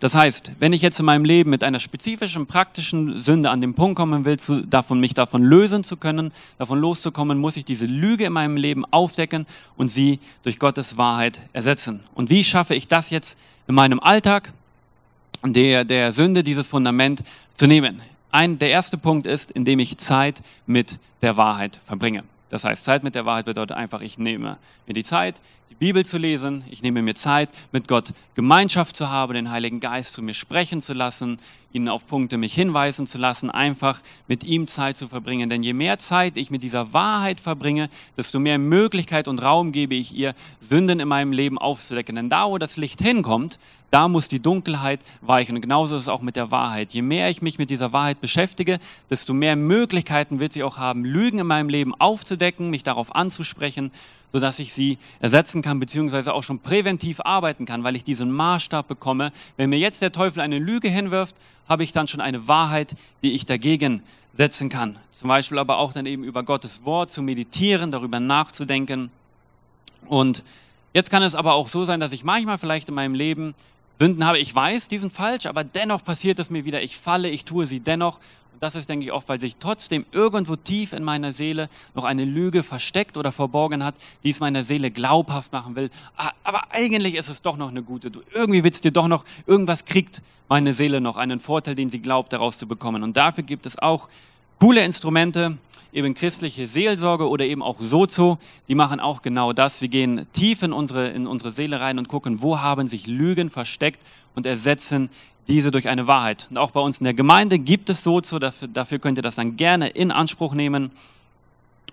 Das 0.00 0.14
heißt, 0.14 0.52
wenn 0.58 0.72
ich 0.72 0.82
jetzt 0.82 0.98
in 0.98 1.06
meinem 1.06 1.24
Leben 1.24 1.50
mit 1.50 1.64
einer 1.64 1.78
spezifischen, 1.78 2.46
praktischen 2.46 3.18
Sünde 3.18 3.48
an 3.50 3.60
den 3.60 3.74
Punkt 3.74 3.96
kommen 3.96 4.24
will, 4.24 4.38
zu, 4.38 4.60
davon, 4.66 5.00
mich 5.00 5.14
davon 5.14 5.42
lösen 5.42 5.84
zu 5.84 5.96
können, 5.96 6.32
davon 6.58 6.78
loszukommen, 6.78 7.38
muss 7.38 7.56
ich 7.56 7.64
diese 7.64 7.86
Lüge 7.86 8.26
in 8.26 8.32
meinem 8.32 8.56
Leben 8.56 8.84
aufdecken 8.90 9.46
und 9.76 9.88
sie 9.88 10.18
durch 10.42 10.58
Gottes 10.58 10.96
Wahrheit 10.96 11.40
ersetzen. 11.52 12.00
Und 12.14 12.28
wie 12.28 12.44
schaffe 12.44 12.74
ich 12.74 12.88
das 12.88 13.10
jetzt 13.10 13.38
in 13.66 13.74
meinem 13.74 14.00
Alltag, 14.00 14.52
der, 15.42 15.84
der 15.84 16.12
Sünde 16.12 16.42
dieses 16.42 16.68
Fundament 16.68 17.22
zu 17.54 17.66
nehmen? 17.66 18.02
Ein, 18.34 18.58
der 18.58 18.70
erste 18.70 18.98
Punkt 18.98 19.26
ist, 19.26 19.52
indem 19.52 19.78
ich 19.78 19.96
Zeit 19.96 20.40
mit 20.66 20.98
der 21.22 21.36
Wahrheit 21.36 21.78
verbringe. 21.84 22.24
Das 22.48 22.64
heißt, 22.64 22.84
Zeit 22.84 23.04
mit 23.04 23.14
der 23.14 23.26
Wahrheit 23.26 23.46
bedeutet 23.46 23.76
einfach, 23.76 24.00
ich 24.00 24.18
nehme 24.18 24.58
mir 24.86 24.94
die 24.94 25.04
Zeit, 25.04 25.40
die 25.70 25.74
Bibel 25.74 26.04
zu 26.04 26.18
lesen, 26.18 26.64
ich 26.68 26.82
nehme 26.82 27.00
mir 27.02 27.14
Zeit, 27.14 27.48
mit 27.72 27.88
Gott 27.88 28.10
Gemeinschaft 28.34 28.96
zu 28.96 29.08
haben, 29.08 29.34
den 29.34 29.50
Heiligen 29.50 29.80
Geist 29.80 30.14
zu 30.14 30.22
mir 30.22 30.34
sprechen 30.34 30.82
zu 30.82 30.92
lassen, 30.92 31.38
ihn 31.74 31.88
auf 31.88 32.06
Punkte 32.06 32.36
mich 32.36 32.54
hinweisen 32.54 33.06
zu 33.06 33.18
lassen, 33.18 33.50
einfach 33.50 34.00
mit 34.28 34.44
ihm 34.44 34.66
Zeit 34.66 34.96
zu 34.96 35.08
verbringen. 35.08 35.50
Denn 35.50 35.62
je 35.62 35.72
mehr 35.72 35.98
Zeit 35.98 36.38
ich 36.38 36.50
mit 36.50 36.62
dieser 36.62 36.92
Wahrheit 36.92 37.40
verbringe, 37.40 37.90
desto 38.16 38.38
mehr 38.38 38.58
Möglichkeit 38.58 39.26
und 39.28 39.42
Raum 39.42 39.72
gebe 39.72 39.94
ich 39.94 40.14
ihr, 40.14 40.34
Sünden 40.60 41.00
in 41.00 41.08
meinem 41.08 41.32
Leben 41.32 41.58
aufzudecken. 41.58 42.14
Denn 42.14 42.30
da, 42.30 42.48
wo 42.48 42.58
das 42.58 42.76
Licht 42.76 43.02
hinkommt, 43.02 43.58
da 43.90 44.08
muss 44.08 44.28
die 44.28 44.40
Dunkelheit 44.40 45.00
weichen. 45.20 45.54
Und 45.56 45.60
genauso 45.60 45.96
ist 45.96 46.02
es 46.02 46.08
auch 46.08 46.22
mit 46.22 46.36
der 46.36 46.50
Wahrheit. 46.50 46.92
Je 46.92 47.02
mehr 47.02 47.28
ich 47.28 47.42
mich 47.42 47.58
mit 47.58 47.70
dieser 47.70 47.92
Wahrheit 47.92 48.20
beschäftige, 48.20 48.78
desto 49.10 49.34
mehr 49.34 49.54
Möglichkeiten 49.54 50.40
wird 50.40 50.52
sie 50.52 50.64
auch 50.64 50.78
haben, 50.78 51.04
Lügen 51.04 51.38
in 51.38 51.46
meinem 51.46 51.68
Leben 51.68 51.94
aufzudecken, 51.94 52.70
mich 52.70 52.82
darauf 52.82 53.14
anzusprechen, 53.14 53.92
sodass 54.32 54.58
ich 54.58 54.72
sie 54.72 54.98
ersetzen 55.20 55.62
kann, 55.62 55.78
beziehungsweise 55.78 56.34
auch 56.34 56.42
schon 56.42 56.58
präventiv 56.58 57.20
arbeiten 57.20 57.66
kann, 57.66 57.84
weil 57.84 57.94
ich 57.94 58.02
diesen 58.02 58.32
Maßstab 58.32 58.88
bekomme. 58.88 59.30
Wenn 59.56 59.70
mir 59.70 59.78
jetzt 59.78 60.02
der 60.02 60.10
Teufel 60.10 60.40
eine 60.40 60.58
Lüge 60.58 60.88
hinwirft, 60.88 61.36
habe 61.68 61.82
ich 61.82 61.92
dann 61.92 62.08
schon 62.08 62.20
eine 62.20 62.48
Wahrheit, 62.48 62.94
die 63.22 63.32
ich 63.32 63.46
dagegen 63.46 64.02
setzen 64.32 64.68
kann. 64.68 64.98
Zum 65.12 65.28
Beispiel 65.28 65.58
aber 65.58 65.78
auch 65.78 65.92
dann 65.92 66.06
eben 66.06 66.24
über 66.24 66.42
Gottes 66.42 66.84
Wort 66.84 67.10
zu 67.10 67.22
meditieren, 67.22 67.90
darüber 67.90 68.20
nachzudenken. 68.20 69.10
Und 70.06 70.44
jetzt 70.92 71.10
kann 71.10 71.22
es 71.22 71.34
aber 71.34 71.54
auch 71.54 71.68
so 71.68 71.84
sein, 71.84 72.00
dass 72.00 72.12
ich 72.12 72.24
manchmal 72.24 72.58
vielleicht 72.58 72.88
in 72.88 72.94
meinem 72.94 73.14
Leben 73.14 73.54
Sünden 73.98 74.24
habe. 74.24 74.38
Ich 74.38 74.54
weiß, 74.54 74.88
die 74.88 74.98
sind 74.98 75.12
falsch, 75.12 75.46
aber 75.46 75.64
dennoch 75.64 76.04
passiert 76.04 76.38
es 76.38 76.50
mir 76.50 76.64
wieder. 76.64 76.82
Ich 76.82 76.96
falle, 76.96 77.28
ich 77.28 77.44
tue 77.44 77.66
sie 77.66 77.80
dennoch. 77.80 78.18
Und 78.52 78.62
das 78.62 78.76
ist, 78.76 78.88
denke 78.88 79.04
ich, 79.04 79.12
oft, 79.12 79.28
weil 79.28 79.40
sich 79.40 79.56
trotzdem 79.56 80.06
irgendwo 80.12 80.54
tief 80.54 80.92
in 80.92 81.02
meiner 81.02 81.32
Seele 81.32 81.68
noch 81.94 82.04
eine 82.04 82.24
Lüge 82.24 82.62
versteckt 82.62 83.16
oder 83.16 83.32
verborgen 83.32 83.84
hat, 83.84 83.96
die 84.22 84.30
es 84.30 84.40
meiner 84.40 84.62
Seele 84.62 84.90
glaubhaft 84.90 85.52
machen 85.52 85.74
will. 85.74 85.90
Ah, 86.16 86.30
aber 86.44 86.72
eigentlich 86.72 87.16
ist 87.16 87.28
es 87.28 87.42
doch 87.42 87.56
noch 87.56 87.70
eine 87.70 87.82
gute. 87.82 88.10
Du, 88.10 88.20
irgendwie 88.32 88.62
willst 88.62 88.84
dir 88.84 88.92
doch 88.92 89.08
noch, 89.08 89.24
irgendwas 89.46 89.84
kriegt 89.84 90.22
meine 90.48 90.72
Seele 90.72 91.00
noch, 91.00 91.16
einen 91.16 91.40
Vorteil, 91.40 91.74
den 91.74 91.90
sie 91.90 92.00
glaubt, 92.00 92.32
daraus 92.32 92.58
zu 92.58 92.68
bekommen. 92.68 93.02
Und 93.02 93.16
dafür 93.16 93.42
gibt 93.42 93.66
es 93.66 93.78
auch 93.78 94.08
coole 94.64 94.82
Instrumente, 94.82 95.58
eben 95.92 96.14
christliche 96.14 96.66
Seelsorge 96.66 97.28
oder 97.28 97.44
eben 97.44 97.62
auch 97.62 97.76
Sozo, 97.80 98.38
die 98.66 98.74
machen 98.74 98.98
auch 98.98 99.20
genau 99.20 99.52
das. 99.52 99.78
Sie 99.78 99.90
gehen 99.90 100.26
tief 100.32 100.62
in 100.62 100.72
unsere, 100.72 101.08
in 101.08 101.26
unsere 101.26 101.50
Seele 101.50 101.80
rein 101.80 101.98
und 101.98 102.08
gucken, 102.08 102.40
wo 102.40 102.60
haben 102.60 102.86
sich 102.86 103.06
Lügen 103.06 103.50
versteckt 103.50 104.00
und 104.34 104.46
ersetzen 104.46 105.10
diese 105.48 105.70
durch 105.70 105.90
eine 105.90 106.06
Wahrheit. 106.06 106.46
Und 106.48 106.56
auch 106.56 106.70
bei 106.70 106.80
uns 106.80 106.98
in 106.98 107.04
der 107.04 107.12
Gemeinde 107.12 107.58
gibt 107.58 107.90
es 107.90 108.02
Sozo, 108.02 108.38
dafür, 108.38 108.68
dafür 108.68 108.98
könnt 109.00 109.18
ihr 109.18 109.22
das 109.22 109.34
dann 109.34 109.56
gerne 109.58 109.88
in 109.88 110.10
Anspruch 110.10 110.54
nehmen 110.54 110.90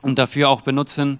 und 0.01 0.17
dafür 0.17 0.47
auch 0.47 0.61
benutzen. 0.61 1.19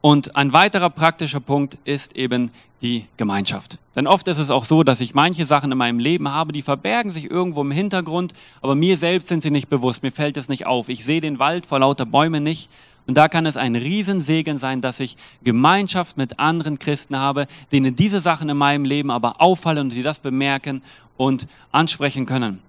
Und 0.00 0.34
ein 0.34 0.52
weiterer 0.54 0.88
praktischer 0.88 1.40
Punkt 1.40 1.78
ist 1.84 2.16
eben 2.16 2.50
die 2.80 3.04
Gemeinschaft. 3.18 3.78
Denn 3.94 4.06
oft 4.06 4.26
ist 4.28 4.38
es 4.38 4.50
auch 4.50 4.64
so, 4.64 4.82
dass 4.82 5.02
ich 5.02 5.14
manche 5.14 5.44
Sachen 5.44 5.70
in 5.72 5.76
meinem 5.76 5.98
Leben 5.98 6.32
habe, 6.32 6.52
die 6.52 6.62
verbergen 6.62 7.12
sich 7.12 7.30
irgendwo 7.30 7.60
im 7.60 7.70
Hintergrund, 7.70 8.32
aber 8.62 8.74
mir 8.74 8.96
selbst 8.96 9.28
sind 9.28 9.42
sie 9.42 9.50
nicht 9.50 9.68
bewusst, 9.68 10.02
mir 10.02 10.12
fällt 10.12 10.38
es 10.38 10.48
nicht 10.48 10.66
auf. 10.66 10.88
Ich 10.88 11.04
sehe 11.04 11.20
den 11.20 11.38
Wald 11.38 11.66
vor 11.66 11.80
lauter 11.80 12.06
Bäumen 12.06 12.42
nicht. 12.42 12.70
Und 13.06 13.16
da 13.16 13.28
kann 13.28 13.44
es 13.44 13.56
ein 13.56 13.76
Riesensegen 13.76 14.56
sein, 14.56 14.80
dass 14.80 15.00
ich 15.00 15.16
Gemeinschaft 15.42 16.16
mit 16.16 16.38
anderen 16.38 16.78
Christen 16.78 17.18
habe, 17.18 17.46
denen 17.72 17.96
diese 17.96 18.20
Sachen 18.20 18.48
in 18.48 18.56
meinem 18.56 18.84
Leben 18.84 19.10
aber 19.10 19.40
auffallen 19.40 19.88
und 19.88 19.94
die 19.94 20.02
das 20.02 20.20
bemerken 20.20 20.82
und 21.16 21.46
ansprechen 21.72 22.24
können. 22.24 22.62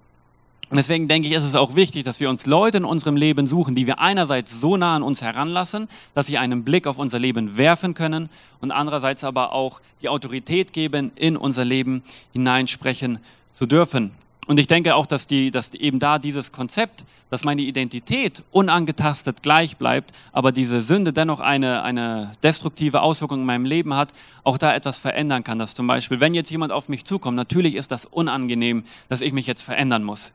Und 0.70 0.76
deswegen 0.76 1.06
denke 1.06 1.28
ich, 1.28 1.34
ist 1.34 1.44
es 1.44 1.54
auch 1.54 1.74
wichtig, 1.74 2.04
dass 2.04 2.18
wir 2.18 2.30
uns 2.30 2.46
Leute 2.46 2.78
in 2.78 2.86
unserem 2.86 3.16
Leben 3.16 3.46
suchen, 3.46 3.74
die 3.74 3.86
wir 3.86 3.98
einerseits 3.98 4.58
so 4.58 4.78
nah 4.78 4.96
an 4.96 5.02
uns 5.02 5.20
heranlassen, 5.20 5.86
dass 6.14 6.26
sie 6.26 6.38
einen 6.38 6.64
Blick 6.64 6.86
auf 6.86 6.98
unser 6.98 7.18
Leben 7.18 7.58
werfen 7.58 7.92
können 7.92 8.30
und 8.62 8.70
andererseits 8.70 9.22
aber 9.22 9.52
auch 9.52 9.82
die 10.00 10.08
Autorität 10.08 10.72
geben, 10.72 11.12
in 11.14 11.36
unser 11.36 11.66
Leben 11.66 12.02
hineinsprechen 12.32 13.18
zu 13.52 13.66
dürfen. 13.66 14.12
Und 14.46 14.58
ich 14.58 14.66
denke 14.66 14.96
auch, 14.96 15.06
dass, 15.06 15.26
die, 15.26 15.50
dass 15.52 15.72
eben 15.72 16.00
da 16.00 16.18
dieses 16.18 16.50
Konzept, 16.50 17.04
dass 17.30 17.44
meine 17.44 17.62
Identität 17.62 18.42
unangetastet 18.50 19.42
gleich 19.42 19.76
bleibt, 19.76 20.12
aber 20.32 20.50
diese 20.50 20.82
Sünde 20.82 21.12
dennoch 21.12 21.38
eine, 21.38 21.84
eine 21.84 22.32
destruktive 22.42 23.02
Auswirkung 23.02 23.40
in 23.40 23.46
meinem 23.46 23.64
Leben 23.64 23.94
hat, 23.94 24.12
auch 24.42 24.58
da 24.58 24.74
etwas 24.74 24.98
verändern 24.98 25.44
kann. 25.44 25.60
Dass 25.60 25.74
zum 25.74 25.86
Beispiel, 25.86 26.18
wenn 26.18 26.34
jetzt 26.34 26.50
jemand 26.50 26.72
auf 26.72 26.88
mich 26.88 27.04
zukommt, 27.04 27.36
natürlich 27.36 27.76
ist 27.76 27.92
das 27.92 28.04
unangenehm, 28.04 28.84
dass 29.08 29.20
ich 29.20 29.32
mich 29.32 29.46
jetzt 29.46 29.62
verändern 29.62 30.02
muss. 30.02 30.32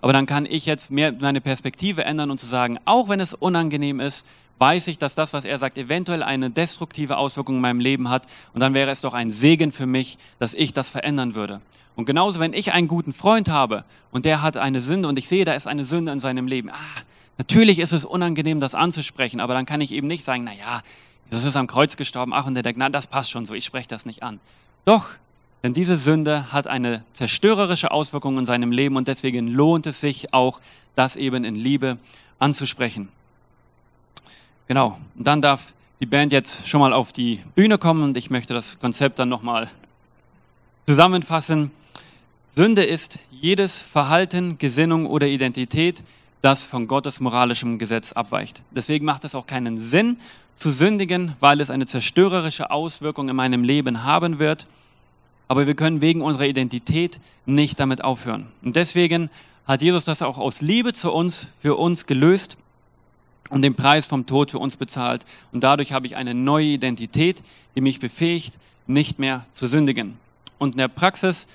Aber 0.00 0.12
dann 0.12 0.26
kann 0.26 0.46
ich 0.46 0.66
jetzt 0.66 0.90
mehr 0.90 1.12
meine 1.12 1.40
Perspektive 1.40 2.04
ändern 2.04 2.30
und 2.30 2.38
zu 2.38 2.46
sagen, 2.46 2.78
auch 2.84 3.08
wenn 3.08 3.20
es 3.20 3.34
unangenehm 3.34 4.00
ist, 4.00 4.26
weiß 4.58 4.86
ich, 4.88 4.98
dass 4.98 5.14
das, 5.14 5.32
was 5.32 5.44
er 5.44 5.58
sagt, 5.58 5.76
eventuell 5.76 6.22
eine 6.22 6.50
destruktive 6.50 7.16
Auswirkung 7.16 7.56
in 7.56 7.60
meinem 7.60 7.80
Leben 7.80 8.08
hat. 8.08 8.26
Und 8.54 8.60
dann 8.60 8.74
wäre 8.74 8.90
es 8.90 9.00
doch 9.00 9.14
ein 9.14 9.30
Segen 9.30 9.72
für 9.72 9.86
mich, 9.86 10.18
dass 10.38 10.54
ich 10.54 10.72
das 10.72 10.88
verändern 10.88 11.34
würde. 11.34 11.60
Und 11.96 12.06
genauso, 12.06 12.40
wenn 12.40 12.52
ich 12.52 12.72
einen 12.72 12.88
guten 12.88 13.12
Freund 13.12 13.48
habe 13.48 13.84
und 14.12 14.24
der 14.24 14.40
hat 14.40 14.56
eine 14.56 14.80
Sünde 14.80 15.08
und 15.08 15.18
ich 15.18 15.28
sehe, 15.28 15.44
da 15.44 15.54
ist 15.54 15.66
eine 15.66 15.84
Sünde 15.84 16.12
in 16.12 16.20
seinem 16.20 16.46
Leben. 16.46 16.70
Ah, 16.70 17.00
natürlich 17.38 17.80
ist 17.80 17.92
es 17.92 18.04
unangenehm, 18.04 18.60
das 18.60 18.74
anzusprechen, 18.74 19.40
aber 19.40 19.54
dann 19.54 19.66
kann 19.66 19.80
ich 19.80 19.92
eben 19.92 20.06
nicht 20.06 20.24
sagen, 20.24 20.44
na 20.44 20.52
ja, 20.52 20.82
Jesus 21.30 21.44
ist 21.44 21.56
am 21.56 21.66
Kreuz 21.66 21.96
gestorben, 21.96 22.32
ach, 22.32 22.46
und 22.46 22.54
der 22.54 22.62
denkt, 22.62 22.78
na, 22.78 22.88
das 22.88 23.06
passt 23.06 23.30
schon 23.30 23.44
so, 23.44 23.54
ich 23.54 23.64
spreche 23.64 23.88
das 23.88 24.06
nicht 24.06 24.22
an. 24.22 24.38
Doch, 24.84 25.06
denn 25.62 25.72
diese 25.72 25.96
Sünde 25.96 26.52
hat 26.52 26.66
eine 26.66 27.04
zerstörerische 27.12 27.90
Auswirkung 27.92 28.38
in 28.38 28.46
seinem 28.46 28.72
Leben 28.72 28.96
und 28.96 29.06
deswegen 29.06 29.46
lohnt 29.46 29.86
es 29.86 30.00
sich 30.00 30.34
auch, 30.34 30.60
das 30.94 31.16
eben 31.16 31.44
in 31.44 31.54
Liebe 31.54 31.98
anzusprechen. 32.38 33.08
Genau, 34.66 34.98
und 35.16 35.26
dann 35.26 35.40
darf 35.40 35.72
die 36.00 36.06
Band 36.06 36.32
jetzt 36.32 36.66
schon 36.66 36.80
mal 36.80 36.92
auf 36.92 37.12
die 37.12 37.40
Bühne 37.54 37.78
kommen 37.78 38.02
und 38.02 38.16
ich 38.16 38.30
möchte 38.30 38.54
das 38.54 38.78
Konzept 38.80 39.20
dann 39.20 39.28
nochmal 39.28 39.68
zusammenfassen. 40.86 41.70
Sünde 42.56 42.82
ist 42.82 43.20
jedes 43.30 43.78
Verhalten, 43.78 44.58
Gesinnung 44.58 45.06
oder 45.06 45.28
Identität, 45.28 46.02
das 46.40 46.64
von 46.64 46.88
Gottes 46.88 47.20
moralischem 47.20 47.78
Gesetz 47.78 48.12
abweicht. 48.12 48.62
Deswegen 48.72 49.06
macht 49.06 49.24
es 49.24 49.36
auch 49.36 49.46
keinen 49.46 49.78
Sinn 49.78 50.18
zu 50.56 50.70
sündigen, 50.70 51.36
weil 51.38 51.60
es 51.60 51.70
eine 51.70 51.86
zerstörerische 51.86 52.72
Auswirkung 52.72 53.28
in 53.28 53.36
meinem 53.36 53.62
Leben 53.62 54.02
haben 54.02 54.40
wird 54.40 54.66
aber 55.48 55.66
wir 55.66 55.74
können 55.74 56.00
wegen 56.00 56.22
unserer 56.22 56.46
Identität 56.46 57.20
nicht 57.46 57.78
damit 57.80 58.02
aufhören. 58.04 58.48
Und 58.62 58.76
deswegen 58.76 59.30
hat 59.66 59.82
Jesus 59.82 60.04
das 60.04 60.22
auch 60.22 60.38
aus 60.38 60.60
Liebe 60.60 60.92
zu 60.92 61.12
uns, 61.12 61.46
für 61.60 61.76
uns 61.76 62.06
gelöst 62.06 62.56
und 63.50 63.62
den 63.62 63.74
Preis 63.74 64.06
vom 64.06 64.26
Tod 64.26 64.50
für 64.50 64.58
uns 64.58 64.76
bezahlt. 64.76 65.24
Und 65.52 65.62
dadurch 65.62 65.92
habe 65.92 66.06
ich 66.06 66.16
eine 66.16 66.34
neue 66.34 66.66
Identität, 66.66 67.42
die 67.74 67.80
mich 67.80 68.00
befähigt, 68.00 68.58
nicht 68.86 69.18
mehr 69.18 69.46
zu 69.50 69.66
sündigen. 69.66 70.16
Und 70.58 70.72
in 70.72 70.78
der 70.78 70.88
Praxis 70.88 71.46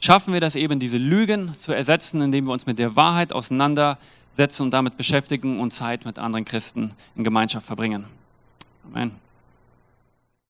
schaffen 0.00 0.32
wir 0.32 0.40
das 0.40 0.56
eben, 0.56 0.80
diese 0.80 0.98
Lügen 0.98 1.54
zu 1.58 1.72
ersetzen, 1.72 2.20
indem 2.20 2.46
wir 2.46 2.52
uns 2.52 2.66
mit 2.66 2.78
der 2.78 2.96
Wahrheit 2.96 3.32
auseinandersetzen 3.32 4.62
und 4.62 4.70
damit 4.72 4.96
beschäftigen 4.96 5.60
und 5.60 5.72
Zeit 5.72 6.04
mit 6.04 6.18
anderen 6.18 6.44
Christen 6.44 6.92
in 7.14 7.24
Gemeinschaft 7.24 7.66
verbringen. 7.66 8.06
Amen. 8.84 9.25